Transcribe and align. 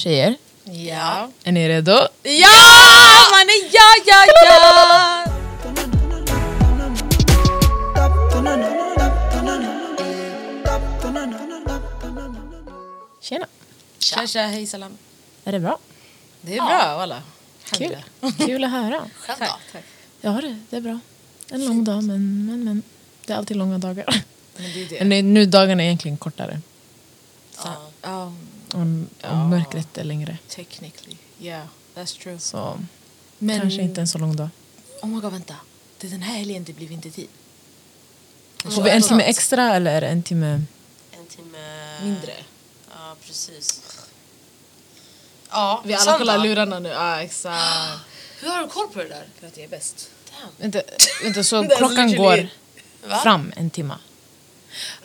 Tjejer, 0.00 0.36
Ja. 0.64 1.30
är 1.44 1.52
ni 1.52 1.68
redo? 1.68 1.92
Ja! 2.22 2.48
Mannen, 3.32 3.60
ja, 3.72 3.88
ja, 4.06 4.24
ja! 4.46 5.24
Tjena, 13.20 13.46
Tja, 13.98 14.26
tja, 14.26 14.42
hej 14.46 14.66
salam. 14.66 14.92
är 15.44 15.52
det 15.52 15.60
bra? 15.60 15.78
Det 16.40 16.52
är 16.56 16.56
bra, 16.56 16.96
walla. 16.96 17.22
Kul, 17.72 17.96
kul 18.38 18.64
att 18.64 18.70
höra. 18.70 19.04
Själv 19.16 19.38
då? 19.38 19.46
tack. 19.72 19.84
Ja, 20.20 20.30
det, 20.30 20.58
det 20.70 20.76
är 20.76 20.80
bra. 20.80 20.98
En 21.50 21.64
lång 21.66 21.84
dag, 21.84 22.02
men, 22.04 22.46
men, 22.46 22.64
men 22.64 22.82
det 23.26 23.32
är 23.32 23.36
alltid 23.36 23.56
långa 23.56 23.78
dagar. 23.78 24.04
Men 24.56 24.72
det 24.72 24.82
är 24.82 24.88
det. 24.98 25.04
Nu- 25.04 25.22
nu 25.22 25.46
dagarna 25.46 25.82
är 25.82 25.86
egentligen 25.86 26.16
kortare 26.16 26.60
Ja. 27.64 27.74
Ja, 28.02 28.32
och, 28.74 29.30
och 29.30 29.36
mörkret 29.36 29.98
är 29.98 30.04
längre. 30.04 30.38
technically. 30.48 31.16
Yeah, 31.40 31.66
that's 31.94 32.22
true. 32.22 32.38
Så 32.38 32.78
Men, 33.38 33.60
kanske 33.60 33.82
inte 33.82 34.00
en 34.00 34.08
så 34.08 34.18
lång 34.18 34.36
dag. 34.36 34.48
Oh 35.02 35.08
my 35.08 35.20
god, 35.20 35.32
vänta. 35.32 35.54
Det 35.98 36.06
är 36.06 36.10
den 36.10 36.22
här 36.22 36.34
helgen 36.38 36.64
det 36.64 36.72
blir 36.72 36.88
vintertid. 36.88 37.28
Får 38.64 38.82
vi 38.82 38.90
en 38.90 39.02
timme 39.02 39.22
extra 39.22 39.74
eller 39.74 39.90
är 39.94 40.00
det 40.00 40.06
en 40.08 40.22
timme? 40.22 40.62
En 41.12 41.26
timme... 41.26 41.58
Mindre. 42.02 42.32
Ja, 42.90 43.16
precis. 43.26 43.82
Ja, 45.50 45.82
Vi 45.84 45.94
alla 45.94 46.18
kollar 46.18 46.38
lurarna 46.38 46.78
nu. 46.78 46.88
Ja, 46.88 47.22
exakt. 47.22 47.64
Hur 48.40 48.48
har 48.48 48.62
du 48.62 48.68
koll 48.68 48.88
på 48.88 48.98
det 48.98 49.08
där? 49.08 49.24
För 49.40 49.46
att 49.46 49.56
jag 49.56 49.64
är 49.64 49.68
bäst. 49.68 50.10
Damn. 50.40 50.50
Vänta, 50.56 50.80
vänta 51.22 51.44
så 51.44 51.68
klockan 51.78 52.16
går 52.16 52.48
Va? 53.08 53.18
fram 53.18 53.52
en 53.56 53.70
timme? 53.70 53.94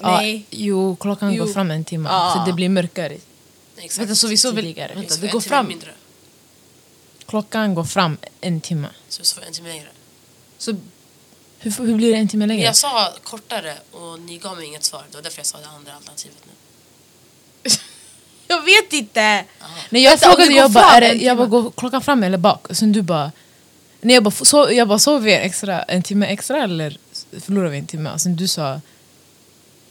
Ja, 0.01 0.17
Nej. 0.17 0.45
jo, 0.49 0.95
klockan 0.95 1.33
Jo. 1.33 1.45
går 1.45 1.53
fram 1.53 1.71
en 1.71 1.83
timme. 1.85 2.09
Ja. 2.09 2.33
Så 2.37 2.45
det 2.51 2.53
blir 2.53 2.69
mörkare. 2.69 3.17
Exakt. 3.77 3.99
Vänta, 4.01 4.15
så 4.15 4.27
vi 4.27 4.37
sover... 4.37 4.61
Tidigare. 4.61 4.95
Vänta, 4.95 5.15
det 5.15 5.27
en 5.27 5.31
går 5.31 5.41
fram. 5.41 5.67
Mindre. 5.67 5.91
Klockan 7.25 7.75
går 7.75 7.83
fram 7.83 8.17
en 8.41 8.61
timme. 8.61 8.87
Så 9.09 9.21
vi 9.21 9.25
sover 9.25 9.47
en 9.47 9.53
timme 9.53 9.69
längre. 9.69 9.87
Så 10.57 10.75
Hur, 11.59 11.71
hur 11.71 11.95
blir 11.95 12.11
det 12.11 12.17
en 12.17 12.27
timme 12.27 12.45
längre? 12.45 12.63
Jag 12.63 12.75
sa 12.75 13.13
kortare 13.23 13.73
och 13.91 14.19
ni 14.19 14.37
gav 14.37 14.57
mig 14.57 14.65
inget 14.65 14.83
svar. 14.83 15.03
Det 15.11 15.17
var 15.17 15.23
därför 15.23 15.39
jag 15.39 15.45
sa 15.45 15.57
det 15.57 15.67
andra 15.67 15.93
alternativet 15.93 16.37
nu. 16.45 16.51
jag 18.47 18.65
vet 18.65 18.93
inte! 18.93 19.45
Nej, 19.89 20.03
jag 20.03 20.11
Vänta, 20.11 20.27
frågade 20.27 20.53
jag 20.53 20.71
bara, 20.71 20.91
är 20.91 21.01
det, 21.01 21.13
jag 21.13 21.37
bara 21.37 21.47
går 21.47 21.71
klockan 21.71 22.01
fram 22.01 22.23
eller 22.23 22.37
bak? 22.37 22.67
Sen 22.69 22.91
du 22.91 23.01
bara, 23.01 23.31
nej, 24.01 24.13
jag 24.13 24.23
bara, 24.23 24.31
så, 24.31 24.71
jag 24.71 24.87
bara 24.87 24.99
sover 24.99 25.19
vi 25.19 25.33
en, 25.33 25.41
extra, 25.41 25.83
en 25.83 26.03
timme 26.03 26.25
extra 26.25 26.63
eller 26.63 26.97
förlorar 27.41 27.69
vi 27.69 27.77
en 27.77 27.87
timme? 27.87 28.11
Och 28.11 28.21
sen 28.21 28.35
du 28.35 28.47
sa, 28.47 28.81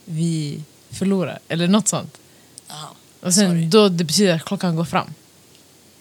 vi 0.04 0.60
förlorar, 0.90 1.38
eller 1.48 1.68
något 1.68 1.88
sånt. 1.88 2.18
Jaha. 2.68 2.88
Och 3.24 3.34
sen 3.34 3.50
Sorry. 3.50 3.66
då 3.66 3.88
det 3.88 4.04
betyder 4.04 4.34
att 4.34 4.44
klockan 4.44 4.76
går 4.76 4.84
fram. 4.84 5.14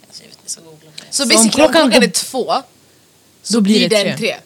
Alltså, 0.07 0.23
jag 0.23 0.29
vet 0.29 0.37
inte, 0.37 0.41
jag 0.43 0.51
ska 0.51 0.61
googla 0.61 0.89
det. 0.95 1.03
Så 1.09 1.23
om 1.23 1.29
basically 1.29 1.45
om 1.47 1.49
klockan 1.51 1.73
klockan, 1.73 1.99
går- 2.01 2.07
är 2.07 2.11
två 2.11 2.53
så 3.43 3.53
Då 3.53 3.61
blir 3.61 3.75
blir 3.79 3.89
det 3.89 4.03
den 4.03 4.17
tre. 4.17 4.27
tre. 4.27 4.39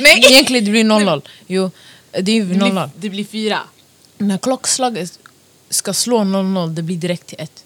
Nej! 0.00 0.18
Egentligen 0.32 0.64
det 0.64 0.70
blir 0.70 0.84
00. 0.84 1.22
Jo, 1.46 1.70
det 2.12 2.32
är 2.32 2.34
ju 2.34 2.44
Det 2.44 2.54
00. 2.56 2.70
blir, 2.72 2.90
det 2.96 3.10
blir 3.10 3.24
fyra. 3.24 3.60
När 4.18 4.38
klockslaget 4.38 5.18
ska 5.70 5.92
slå 5.94 6.24
00, 6.24 6.74
det 6.74 6.82
blir 6.82 6.96
direkt 6.96 7.26
till 7.26 7.40
ett 7.40 7.64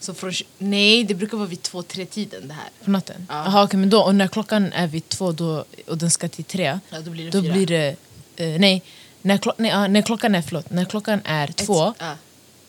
Så 0.00 0.14
från, 0.14 0.32
nej, 0.58 1.04
det 1.04 1.14
brukar 1.14 1.36
vara 1.36 1.48
vid 1.48 1.62
två, 1.62 1.82
tre 1.82 2.06
tiden 2.06 2.48
det 2.48 2.54
här. 2.54 2.68
på 2.84 2.90
natten. 2.90 3.26
Ja. 3.28 3.34
Jaha, 3.44 3.64
okej, 3.64 3.80
men 3.80 3.90
då, 3.90 4.00
och 4.02 4.14
när 4.14 4.28
klockan 4.28 4.72
är 4.72 4.86
vid 4.86 5.08
två 5.08 5.32
då, 5.32 5.64
och 5.86 5.98
den 5.98 6.10
ska 6.10 6.28
till 6.28 6.44
tre, 6.44 6.78
Ja, 6.90 7.00
då 7.00 7.10
blir 7.10 7.24
det 7.24 7.30
då 7.30 7.42
fyra. 7.42 7.52
blir 7.52 7.66
det... 7.66 7.96
Eh, 8.36 8.58
nej, 8.60 8.82
när, 9.22 9.38
klock, 9.38 9.54
nej 9.58 9.88
när 9.88 10.02
klockan 10.02 10.34
är 10.34 10.42
förlåt, 10.42 10.70
när 10.70 10.84
klockan 10.84 11.20
är 11.24 11.48
Ett- 11.50 11.56
två, 11.56 11.94
Ja. 11.98 12.14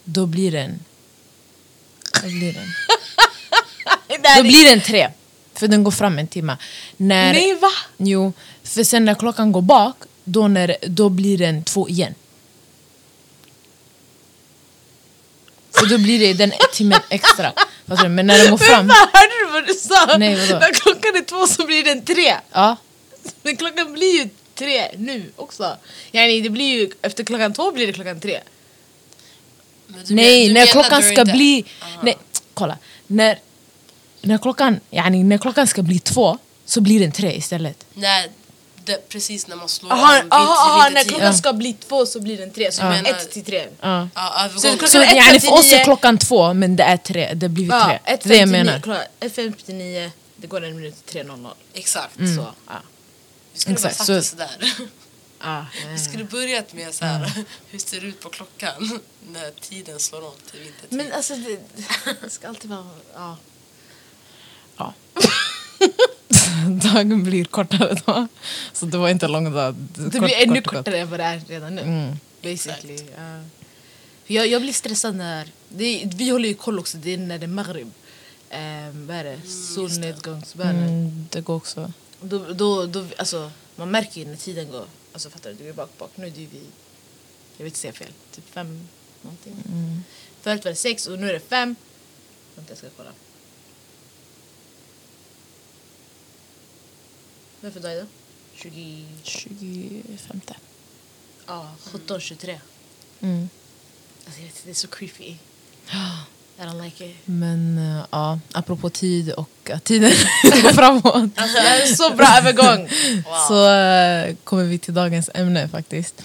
Då 0.10 0.26
blir 0.26 0.52
den... 0.52 0.80
Vad 2.22 2.32
blir 2.32 2.54
den? 2.54 2.68
Då 4.38 4.44
blir 4.44 4.70
den 4.70 4.82
tre, 4.86 5.10
för 5.54 5.68
den 5.68 5.84
går 5.84 5.92
fram 5.92 6.20
en 6.20 6.28
timme. 6.28 6.58
När, 6.98 7.34
Nej, 7.34 7.56
va? 7.56 7.72
Jo, 7.98 8.34
för 8.64 8.84
sen 8.84 9.06
när 9.06 9.16
klockan 9.16 9.52
går 9.52 9.62
bak, 9.62 9.96
då, 10.24 10.48
när, 10.48 10.76
då 10.88 11.10
blir 11.10 11.38
den 11.38 11.64
två 11.64 11.90
igen. 11.90 12.16
Så 15.80 15.86
då 15.86 15.98
blir 15.98 16.20
det 16.20 16.34
den 16.34 16.52
timmen 16.74 17.00
extra. 17.10 17.54
Men 17.86 18.28
när 18.28 18.38
den 18.38 18.52
går 18.52 18.58
fram... 18.58 18.88
Men 18.88 18.96
hörde 18.96 19.46
du 19.46 19.52
vad 19.52 19.68
du 19.68 19.74
sa? 19.74 20.18
Nej, 20.18 20.36
vadå? 20.36 20.60
När 20.60 20.74
klockan 20.74 21.16
är 21.16 21.22
två 21.26 21.48
så 21.48 21.66
blir 21.66 21.84
den 21.84 22.06
tre. 22.06 22.36
Ja, 22.52 22.78
Men 23.42 23.58
klockan 23.58 23.94
blir 23.94 24.24
ju 24.24 24.30
tre 24.56 24.92
nu 24.98 25.32
också. 25.36 25.78
Yani, 26.12 26.42
det 26.42 26.50
blir 26.50 26.80
ju, 26.80 26.90
efter 27.02 27.24
klockan 27.24 27.54
två 27.54 27.72
blir 27.72 27.88
det 27.88 27.94
klockan 27.94 28.20
tre. 28.20 28.42
Du 29.88 30.16
nej, 30.16 30.48
du 30.48 30.54
när 30.54 30.60
menar 30.60 30.72
klockan 30.72 31.04
ska 31.04 31.26
bli... 31.26 31.66
Nej, 32.04 32.18
kolla. 32.54 32.78
När, 33.08 33.40
när, 34.22 34.38
klockan, 34.38 34.80
yani, 34.90 35.24
när 35.24 35.38
klockan 35.38 35.68
ska 35.68 35.82
bli 35.82 36.00
två 36.00 36.38
så 36.66 36.82
blir 36.82 37.00
den 37.00 37.12
tre 37.12 37.38
istället. 37.38 37.86
När 37.94 38.26
det, 38.86 39.10
precis 39.10 39.48
när 39.48 39.56
man 39.56 39.70
slår 39.70 39.92
Aha, 39.92 40.14
vinter- 40.14 40.28
aha, 40.36 40.70
aha, 40.70 40.78
när 40.78 40.86
vintertid. 40.90 41.10
klockan 41.12 41.34
ska 41.38 41.54
bli 41.54 41.74
två 41.74 42.06
så 42.06 42.20
blir 42.20 42.38
den 42.38 42.52
tre. 42.52 42.72
Så 42.72 42.82
Ja. 42.84 42.96
ja. 42.96 43.02
ett 43.10 43.32
till 43.32 43.46
tre. 43.46 43.68
Ja. 43.82 44.08
Ja, 44.16 44.36
övergång. 44.46 44.62
Så 44.62 44.68
klockan 44.70 44.88
Så 44.90 44.98
är 45.02 45.16
yani, 45.16 45.40
för 45.40 45.54
oss 45.54 45.72
är 45.74 45.78
1.59. 45.80 45.84
klockan 45.84 46.18
två, 46.18 46.54
men 46.54 46.76
det 46.76 46.84
är 46.84 46.98
tre. 46.98 47.34
Det 47.34 47.50
blir 47.50 47.68
Ja, 47.70 47.86
tre. 47.86 48.00
Är 48.04 48.20
det 48.24 48.36
jag 48.38 48.50
menar. 48.50 48.80
1.59, 49.20 50.10
det 50.36 50.48
går 50.48 50.64
en 50.66 50.76
minut 50.76 51.06
till 51.06 51.22
3.00. 51.22 51.48
Exakt. 51.74 52.16
Så, 52.16 52.48
ja. 52.68 52.74
Vi 53.54 53.60
skulle 53.60 53.76
bara 53.76 53.90
Exakt, 53.90 53.96
sagt 53.96 54.08
så- 54.08 54.14
det 54.14 54.24
sådär. 54.24 54.50
Ah, 55.40 55.66
Vi 55.92 56.00
skulle 56.00 56.24
börjat 56.24 56.74
med 56.74 56.94
så 56.94 57.06
här, 57.06 57.32
hur 57.70 57.80
ser 57.80 58.02
det 58.02 58.08
ut 58.08 58.20
på 58.20 58.30
klockan 58.30 59.00
när 59.32 59.52
tiden 59.52 60.00
slår 60.00 60.26
om 60.26 60.34
till 60.52 60.60
vintertid. 60.60 60.98
Men 60.98 61.14
alltså, 61.14 61.36
det, 61.36 61.60
det 62.22 62.30
ska 62.30 62.48
alltid 62.48 62.70
vara... 62.70 62.88
Ja. 63.14 63.38
Ja. 64.78 64.94
Dagen 66.94 67.24
blir 67.24 67.46
kortare 67.46 67.98
då. 68.06 68.28
Så 68.74 68.86
det 68.86 68.98
var 68.98 69.10
inte 69.10 69.28
lång 69.28 69.54
dag. 69.54 69.76
Det 69.96 70.20
blir 70.20 70.36
ännu 70.36 70.62
kortare 70.62 70.98
än 70.98 71.10
vad 71.10 71.20
det 71.20 71.24
är 71.24 71.42
redan 71.48 71.76
nu. 71.76 71.82
Mm. 71.82 72.20
Basically. 72.42 73.06
ja. 73.18 73.42
jag, 74.28 74.48
jag 74.48 74.62
blir 74.62 74.74
stressad 74.74 75.16
när... 75.16 75.48
Det, 75.70 76.04
vi 76.16 76.30
håller 76.30 76.50
ju 76.50 76.56
koll 76.56 76.80
också, 76.80 76.98
det 76.98 77.14
är 77.14 77.18
när 77.18 77.38
det 77.38 77.46
är 77.46 77.48
maghrib. 77.48 77.92
Um, 78.52 79.08
vad 79.08 79.16
är 79.16 79.24
det? 79.24 79.42
Solnedgångsbönen. 79.76 80.84
Mm, 80.84 81.28
det 81.32 81.42
går 81.42 81.56
också. 81.56 81.92
Då, 82.22 82.46
då, 82.54 82.86
då, 82.86 83.06
alltså, 83.18 83.52
man 83.76 83.92
märker 83.92 84.22
ju 84.22 84.28
när 84.28 84.36
tiden 84.36 84.72
går. 84.72 84.86
Alltså 85.18 85.30
fattar 85.30 85.50
du? 85.50 85.56
Du 85.56 85.70
är 85.70 85.74
bak, 85.74 85.98
bak. 85.98 86.12
Nu 86.16 86.28
är 86.28 86.32
det 86.32 86.42
ju 86.42 86.48
vi... 86.48 86.62
Jag 87.58 87.64
vill 87.64 87.68
inte 87.68 87.80
säga 87.80 87.94
fel. 87.94 88.14
Typ 88.32 88.50
fem 88.50 88.88
någonting. 89.22 89.54
Mm. 89.68 90.04
Förut 90.42 90.66
var 90.66 90.72
det 90.72 90.76
sex 90.76 91.08
och 91.08 91.20
nu 91.20 91.30
är 91.30 91.34
det 91.34 91.40
fem. 91.40 91.76
Vänta, 92.56 92.72
jag 92.72 92.78
ska 92.78 92.88
kolla. 92.98 93.14
Vad 97.62 97.70
är 97.70 97.74
för 97.74 97.80
dag 97.80 97.94
idag? 97.94 98.08
20... 98.54 99.06
25. 99.24 100.42
Ja, 101.48 101.76
17, 101.84 102.20
23. 102.20 102.62
Mm. 103.20 103.50
Alltså, 104.26 104.42
jag 104.42 104.48
vet, 104.48 104.64
det 104.64 104.70
är 104.70 104.74
så 104.74 104.88
creepy. 104.88 105.36
I 106.60 106.64
don't 106.64 106.84
like 106.84 107.06
it. 107.06 107.16
Men 107.26 107.78
eh, 107.78 108.06
ja, 108.12 108.40
apropå 108.52 108.90
tid 108.90 109.32
och 109.32 109.70
att 109.74 109.84
tiden 109.84 110.12
går 110.44 110.74
framåt. 110.74 111.32
Alltså, 111.36 111.58
det 111.58 111.68
är 111.68 111.86
så 111.86 112.16
bra 112.16 112.28
övergång. 112.38 112.90
Så 113.48 113.70
eh, 113.70 114.36
kommer 114.44 114.64
vi 114.64 114.78
till 114.78 114.94
dagens 114.94 115.30
ämne 115.34 115.68
faktiskt. 115.68 116.24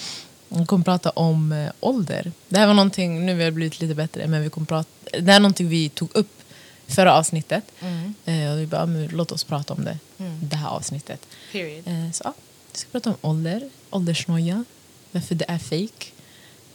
Vi 0.48 0.66
kommer 0.66 0.84
prata 0.84 1.10
om 1.10 1.53
eh, 1.53 1.70
ålder. 1.81 2.32
Det 2.48 2.59
här 2.59 2.66
var 2.66 2.75
någonting, 2.75 3.26
nu 3.26 3.32
har 3.32 3.44
vi 3.44 3.50
blivit 3.50 3.81
lite 3.81 3.94
bättre, 3.94 4.26
men 4.26 4.43
vi 4.43 4.50
kommer 4.50 4.66
prata, 4.66 4.88
det 5.20 5.31
här 5.31 5.37
är 5.37 5.41
någonting 5.41 5.69
vi 5.69 5.88
tog 5.88 6.16
upp 6.16 6.43
förra 6.87 7.14
avsnittet. 7.14 7.64
Mm. 7.81 8.14
Eh, 8.25 8.53
och 8.53 8.59
vi 8.59 8.66
bara, 8.66 8.87
men, 8.87 9.09
låt 9.09 9.32
oss 9.32 9.44
prata 9.44 9.75
om 9.75 9.84
det, 9.84 9.99
det 10.41 10.56
här 10.56 10.69
avsnittet. 10.69 11.26
Period. 11.53 11.88
Eh, 11.88 12.10
så 12.12 12.22
ja, 12.25 12.34
vi 12.72 12.78
ska 12.78 12.88
prata 12.93 13.10
om 13.10 13.16
ålder, 13.20 13.70
åldersnoja, 13.91 14.64
varför 15.10 15.34
det 15.34 15.44
är 15.49 15.59
fake. 15.59 16.06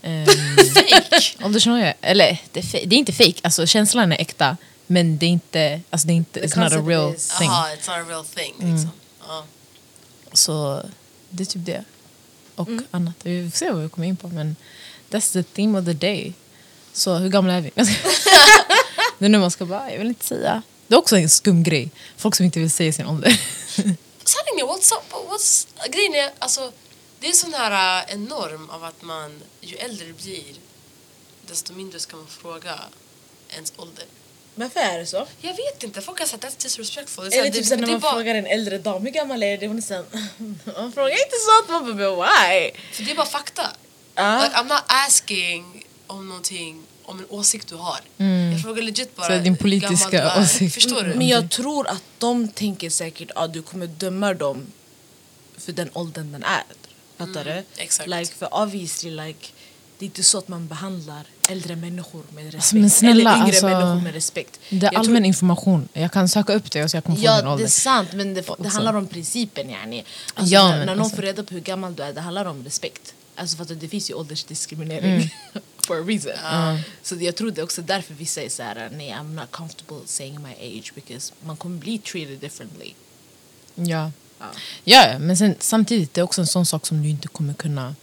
Um, 0.04 0.26
Fake! 0.74 1.46
åldersnoja, 1.46 1.94
eller 2.02 2.42
det 2.52 2.60
är, 2.60 2.64
fake, 2.64 2.86
det 2.86 2.96
är 2.96 2.98
inte 2.98 3.14
fake, 3.14 3.34
alltså 3.44 3.66
känslan 3.66 4.12
är 4.12 4.18
äkta. 4.22 4.58
Men 4.88 5.18
det 5.18 5.26
är 5.26 5.30
inte, 5.30 5.82
alltså 5.90 6.08
det 6.08 6.14
är 6.14 6.16
inte, 6.16 6.40
The 6.40 6.48
it's 6.48 6.60
not 6.64 6.74
a 6.74 6.84
real 6.88 7.14
is- 7.14 7.38
thing. 7.40 7.48
Jaha, 7.48 7.68
it's 7.76 7.98
not 8.00 8.08
a 8.08 8.10
real 8.10 8.26
thing. 8.26 8.54
Mm. 8.60 8.74
Liksom. 8.74 8.92
Ja. 9.28 9.44
Så 10.34 10.84
det 11.30 11.44
är 11.44 11.46
typ 11.46 11.66
det. 11.66 11.84
Och 12.56 12.70
annat. 12.92 13.16
Vi 13.24 13.50
får 13.52 13.58
se 13.58 13.72
vad 13.72 13.84
vi 13.84 13.90
kommer 13.90 14.08
in 14.08 14.18
på. 14.18 14.28
Men 14.28 14.56
that's 15.10 15.34
the 15.34 15.44
theme 15.44 15.80
of 15.80 15.86
the 15.86 15.94
day. 15.94 16.34
Så 16.94 17.16
hur 17.16 17.30
gamla 17.30 17.54
är 17.54 17.62
vi? 17.62 17.72
det 19.20 19.26
är 19.26 19.30
nu 19.30 19.40
man 19.40 19.52
ska 19.52 19.66
bara, 19.66 19.92
jag 19.92 19.98
vill 19.98 20.08
inte 20.08 20.26
säga. 20.26 20.62
Det 20.88 20.96
är 20.96 21.00
också 21.00 21.18
en 21.18 21.30
skum 21.30 21.64
grej. 21.64 21.90
Folk 22.18 22.36
som 22.36 22.46
inte 22.46 22.60
vill 22.60 22.72
säga 22.72 22.94
sin 22.94 23.08
ålder. 23.08 23.30
Sanningen, 24.24 24.68
what's 24.68 24.92
up? 24.94 25.14
What's, 25.30 25.68
grejen 25.92 26.16
är, 26.16 26.32
alltså, 26.40 26.72
det 27.20 27.28
är 27.28 27.32
sån 27.32 27.54
här 27.54 28.04
uh, 28.06 28.14
en 28.14 28.24
norm 28.26 28.70
av 28.70 28.84
att 28.84 29.02
man, 29.02 29.42
ju 29.62 29.76
äldre 29.76 30.06
du 30.06 30.14
blir, 30.14 30.44
desto 31.48 31.74
mindre 31.74 32.00
ska 32.00 32.18
man 32.18 32.28
fråga 32.28 32.80
ens 33.50 33.74
ålder. 33.78 34.06
Varför 34.56 34.80
är 34.80 35.00
det 35.00 35.06
så? 35.06 35.28
Jag 35.42 35.54
vet 35.54 35.84
inte, 35.84 36.02
folk 36.02 36.20
har 36.20 36.26
sagt 36.26 36.44
that's 36.44 36.64
disrespectful. 36.64 37.24
Det 37.24 37.28
är 37.28 37.32
så 37.32 37.38
Eller 37.40 37.52
typ 37.52 37.62
det- 37.64 37.68
sen 37.70 37.80
när 37.80 37.88
det 37.88 37.92
är 37.92 37.94
man 37.94 38.02
bara- 38.02 38.12
frågar 38.14 38.36
en 38.36 38.46
äldre 38.46 38.78
dam 38.78 39.02
hur 39.06 39.12
gammal 39.12 39.44
är 39.44 39.58
du? 39.58 39.68
Hon 39.68 39.78
är 39.78 39.82
sen, 39.82 40.06
man 40.78 40.92
frågar 40.92 41.12
inte 41.12 41.36
sånt, 41.48 41.70
man 41.70 41.98
bara 41.98 42.16
why? 42.16 42.72
För 42.94 43.04
det 43.04 43.12
är 43.12 43.16
bara 43.16 43.26
fakta. 43.26 43.68
Ja. 44.16 44.44
Like, 44.44 44.56
I'm 44.56 44.64
not 44.70 44.84
asking 44.88 45.84
om 46.08 46.28
någonting 46.28 46.84
om 47.04 47.20
en 47.20 47.26
åsikt 47.30 47.68
du 47.68 47.76
har. 47.76 48.00
Mm. 48.18 48.52
Jag 48.52 48.62
frågar 48.62 48.82
legit 48.84 49.16
bara 49.16 49.28
Så 49.28 49.44
din 49.44 49.58
politiska 49.58 50.40
åsikt. 50.42 50.74
Förstår 50.74 51.04
du? 51.04 51.14
Men 51.14 51.28
jag 51.28 51.52
tror 51.52 51.88
att 51.88 52.04
de 52.18 52.48
tänker 52.48 52.90
säkert 52.90 53.32
att 53.36 53.54
du 53.54 53.62
kommer 53.62 53.88
döma 53.88 54.34
dem 54.34 54.68
för 55.58 55.72
den 55.72 55.90
åldern 55.94 56.32
den 56.32 56.44
är. 56.44 56.64
Fattar 57.18 57.44
du? 57.46 57.64
exakt. 57.78 58.10
Like, 58.10 58.34
för 58.36 58.62
obviously, 58.64 59.12
like, 59.12 59.48
det 60.00 60.06
är 60.06 60.08
inte 60.08 60.24
så 60.24 60.38
att 60.38 60.48
man 60.48 60.68
behandlar 60.68 61.24
äldre 61.50 61.76
människor 61.76 62.24
med 62.34 62.44
respekt. 62.46 62.56
Alltså, 62.56 62.76
men 62.76 62.90
snälla, 62.90 63.32
eller 63.34 63.36
yngre 63.42 63.44
alltså, 63.48 63.66
människor 63.68 64.02
med 64.02 64.14
respekt. 64.14 64.60
Det 64.70 64.76
är 64.78 64.82
Jag 64.84 64.92
tror- 64.92 65.00
allmän 65.00 65.26
information. 65.26 65.88
Jag 65.94 66.12
kan 66.12 66.30
söka 66.30 66.54
upp 66.54 66.72
det 66.72 66.84
och 66.84 66.92
så 66.92 66.98
jag 66.98 67.04
kommer 67.04 67.16
få 67.16 67.22
din 67.22 67.26
Ja, 67.32 67.42
det 67.42 67.50
ålder. 67.50 67.66
är 67.66 67.70
sant, 67.70 68.10
men 68.14 68.34
det, 68.34 68.46
det 68.60 68.68
handlar 68.70 68.94
om 68.94 69.08
principen. 69.08 69.70
Yani. 69.70 70.04
Alltså, 70.34 70.54
Ja, 70.54 70.64
när, 70.70 70.78
men 70.78 70.86
när 70.86 70.96
någon 70.96 71.00
alltså- 71.04 71.16
får 71.16 71.24
reda 71.24 71.44
på 71.44 71.54
hur 71.54 71.62
gammal 71.62 71.96
du 71.96 72.04
är, 72.04 72.14
det 72.14 72.22
handlar 72.22 72.46
om 72.46 72.64
respekt. 72.64 73.14
Alltså 73.36 73.58
för 73.58 73.64
att 73.64 73.80
det 73.80 73.88
finns 73.88 74.10
ju 74.10 74.14
åldersdiskriminering. 74.14 75.12
Mm. 75.16 75.28
For 75.88 76.00
a 76.02 76.04
reason. 76.04 76.32
Så 77.02 77.16
jag 77.16 77.36
tror 77.36 77.52
det 77.52 77.62
är 77.62 77.64
också 77.64 77.82
därför 77.82 78.14
vi 78.14 78.26
säger 78.26 78.50
så 78.50 78.64
här, 78.64 78.90
nej 78.94 79.10
I'm 79.20 79.34
not 79.40 79.52
comfortable 79.52 79.98
saying 80.06 80.42
my 80.44 80.54
age 80.78 80.92
because 80.96 81.34
man 81.46 81.58
kommer 81.58 81.78
bli 81.78 81.98
treated 82.00 82.40
differently. 82.40 82.94
Ja. 83.76 84.12
Ja. 84.84 85.20
men 85.20 85.38
sen, 85.38 85.56
samtidigt 85.60 86.14
det 86.14 86.22
är 86.22 86.24
också 86.24 86.42
en 86.42 86.48
sån 86.48 86.66
sak 86.66 86.86
som 86.86 87.04
du 87.04 87.10
inte 87.10 87.28
kommer 87.28 87.54
kunna 87.54 87.96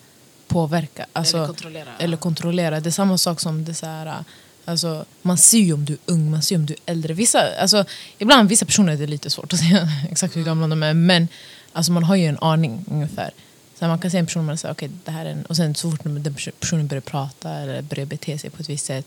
påverka. 0.46 1.06
Alltså, 1.12 1.36
Eller 1.36 1.46
kontrollera. 1.46 1.90
Eller 1.98 2.16
kontrollera. 2.16 2.80
Det 2.80 2.88
är 2.88 2.92
samma 2.92 3.18
sak 3.18 3.40
som 3.40 3.64
det 3.64 3.74
så 3.74 3.86
här, 3.86 4.24
alltså, 4.64 5.04
man 5.22 5.38
ser 5.38 5.58
ju 5.58 5.72
om 5.72 5.84
du 5.84 5.92
är 5.92 5.98
ung, 6.06 6.30
man 6.30 6.42
ser 6.42 6.54
ju 6.54 6.60
om 6.60 6.66
du 6.66 6.72
är 6.72 6.92
äldre. 6.92 7.14
Vissa, 7.14 7.60
alltså, 7.60 7.84
ibland 8.18 8.48
vissa 8.48 8.66
personer 8.66 8.92
är 8.92 8.96
det 8.96 9.06
lite 9.06 9.30
svårt 9.30 9.52
att 9.52 9.58
säga 9.58 9.88
exakt 10.10 10.36
hur 10.36 10.44
gamla 10.44 10.68
de 10.68 10.82
är 10.82 10.94
men 10.94 11.28
alltså, 11.72 11.92
man 11.92 12.04
har 12.04 12.16
ju 12.16 12.26
en 12.26 12.38
aning 12.38 12.84
ungefär. 12.90 13.30
Så 13.78 13.86
man 13.86 13.98
kan 13.98 14.10
se 14.10 14.18
en 14.18 14.26
person 14.26 14.40
och 14.40 14.46
man 14.46 14.58
säger 14.58 14.74
okej 14.74 14.90
det 15.04 15.10
här 15.10 15.26
är 15.26 15.30
en, 15.30 15.44
och 15.46 15.56
sen 15.56 15.74
så 15.74 15.90
fort 15.90 16.00
den 16.04 16.34
personen 16.60 16.86
börjar 16.86 17.00
prata 17.00 17.50
eller 17.50 17.82
börjar 17.82 18.06
bete 18.06 18.38
sig 18.38 18.50
på 18.50 18.62
ett 18.62 18.68
visst 18.68 18.86
sätt 18.86 19.06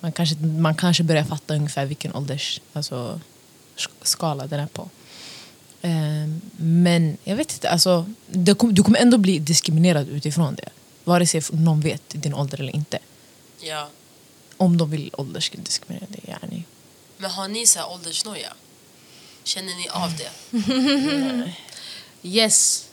man 0.00 0.12
kanske, 0.12 0.36
man 0.36 0.74
kanske 0.74 1.02
börjar 1.02 1.24
fatta 1.24 1.54
ungefär 1.54 1.86
vilken 1.86 2.14
ålders 2.14 2.60
alltså, 2.72 3.20
skala 4.02 4.46
den 4.46 4.60
är 4.60 4.66
på. 4.66 4.88
Ehm, 5.82 6.40
men 6.56 7.16
jag 7.24 7.36
vet 7.36 7.52
inte, 7.52 7.70
alltså, 7.70 8.06
kom, 8.58 8.74
du 8.74 8.82
kommer 8.82 8.98
ändå 8.98 9.18
bli 9.18 9.38
diskriminerad 9.38 10.08
utifrån 10.08 10.54
det. 10.54 10.68
Vare 11.04 11.26
sig 11.26 11.42
någon 11.52 11.80
vet 11.80 12.02
din 12.08 12.34
ålder 12.34 12.60
eller 12.60 12.76
inte. 12.76 12.98
Ja. 13.60 13.88
Om 14.56 14.76
de 14.76 14.90
vill 14.90 15.10
åldersdiskriminera 15.12 16.06
dig. 16.10 16.20
Yani. 16.26 16.64
Men 17.16 17.30
har 17.30 17.48
ni 17.48 17.66
så 17.66 17.78
här 17.78 17.88
åldersnoja? 17.90 18.52
Känner 19.44 19.74
ni 19.74 19.88
av 19.88 20.12
det? 20.16 21.52
Yes, 22.22 22.88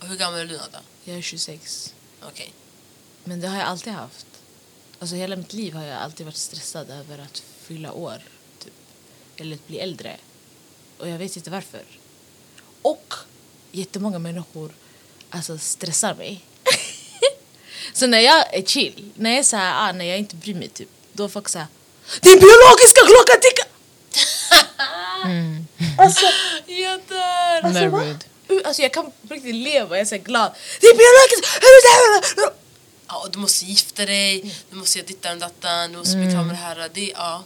Och 0.00 0.06
hur 0.08 0.16
gammal 0.16 0.40
är 0.40 0.44
du 0.44 0.56
Nada? 0.56 0.80
jag 1.04 1.16
är 1.16 1.22
26. 1.22 1.94
Okej. 2.22 2.52
Men 3.24 3.40
det 3.40 3.48
har 3.48 3.56
jag 3.58 3.66
alltid 3.66 3.92
haft. 3.92 4.26
Alltså 4.98 5.16
hela 5.16 5.36
mitt 5.36 5.52
liv 5.52 5.74
har 5.74 5.84
jag 5.84 5.98
alltid 5.98 6.26
varit 6.26 6.36
stressad 6.36 6.90
över 6.90 7.18
att 7.18 7.42
fylla 7.62 7.92
år. 7.92 8.22
Typ. 8.64 8.72
Eller 9.36 9.56
att 9.56 9.66
bli 9.66 9.78
äldre. 9.78 10.16
Och 10.98 11.08
jag 11.08 11.18
vet 11.18 11.36
inte 11.36 11.50
varför. 11.50 11.82
Och 12.82 13.14
jättemånga 13.72 14.18
människor 14.18 14.72
alltså, 15.30 15.58
stressar 15.58 16.14
mig. 16.14 16.44
så 17.92 18.06
när 18.06 18.18
jag 18.18 18.54
är 18.54 18.62
chill, 18.62 19.12
när 19.14 19.30
jag 19.30 19.38
är 19.38 19.42
så 19.42 19.56
här, 19.56 19.88
ah, 19.88 19.92
när 19.92 20.04
jag 20.04 20.18
inte 20.18 20.36
bryr 20.36 20.54
mig 20.54 20.68
typ, 20.68 20.88
då 21.12 21.24
är 21.24 21.28
folk 21.28 21.48
såhär 21.48 21.66
Din 22.22 22.38
biologiska 22.38 23.00
klocka 23.06 23.40
tickar! 23.40 23.68
Alltså, 25.98 26.26
Jag 26.66 27.00
dör! 27.08 27.62
alltså, 27.64 27.88
va? 27.88 28.18
alltså 28.64 28.82
jag 28.82 28.92
kan 28.92 29.04
på 29.28 29.34
riktigt 29.34 29.54
leva, 29.54 29.96
jag 29.96 30.00
är 30.00 30.04
så 30.04 30.14
här 30.14 30.22
glad. 30.22 30.52
Din 30.80 30.96
biologiska... 30.96 31.60
Det? 32.36 32.52
Ja, 33.08 33.28
du 33.32 33.38
måste 33.38 33.64
gifta 33.64 34.06
dig, 34.06 34.54
du 34.70 34.76
måste 34.76 34.98
göra 34.98 35.06
dittan 35.06 35.32
och 35.32 35.38
dattan, 35.38 35.92
du 35.92 35.98
måste 35.98 36.16
bli 36.16 36.30
klar 36.30 36.42
med 36.42 36.54
det 36.54 36.58
här. 36.58 36.90
Det, 36.94 37.12
ja. 37.16 37.44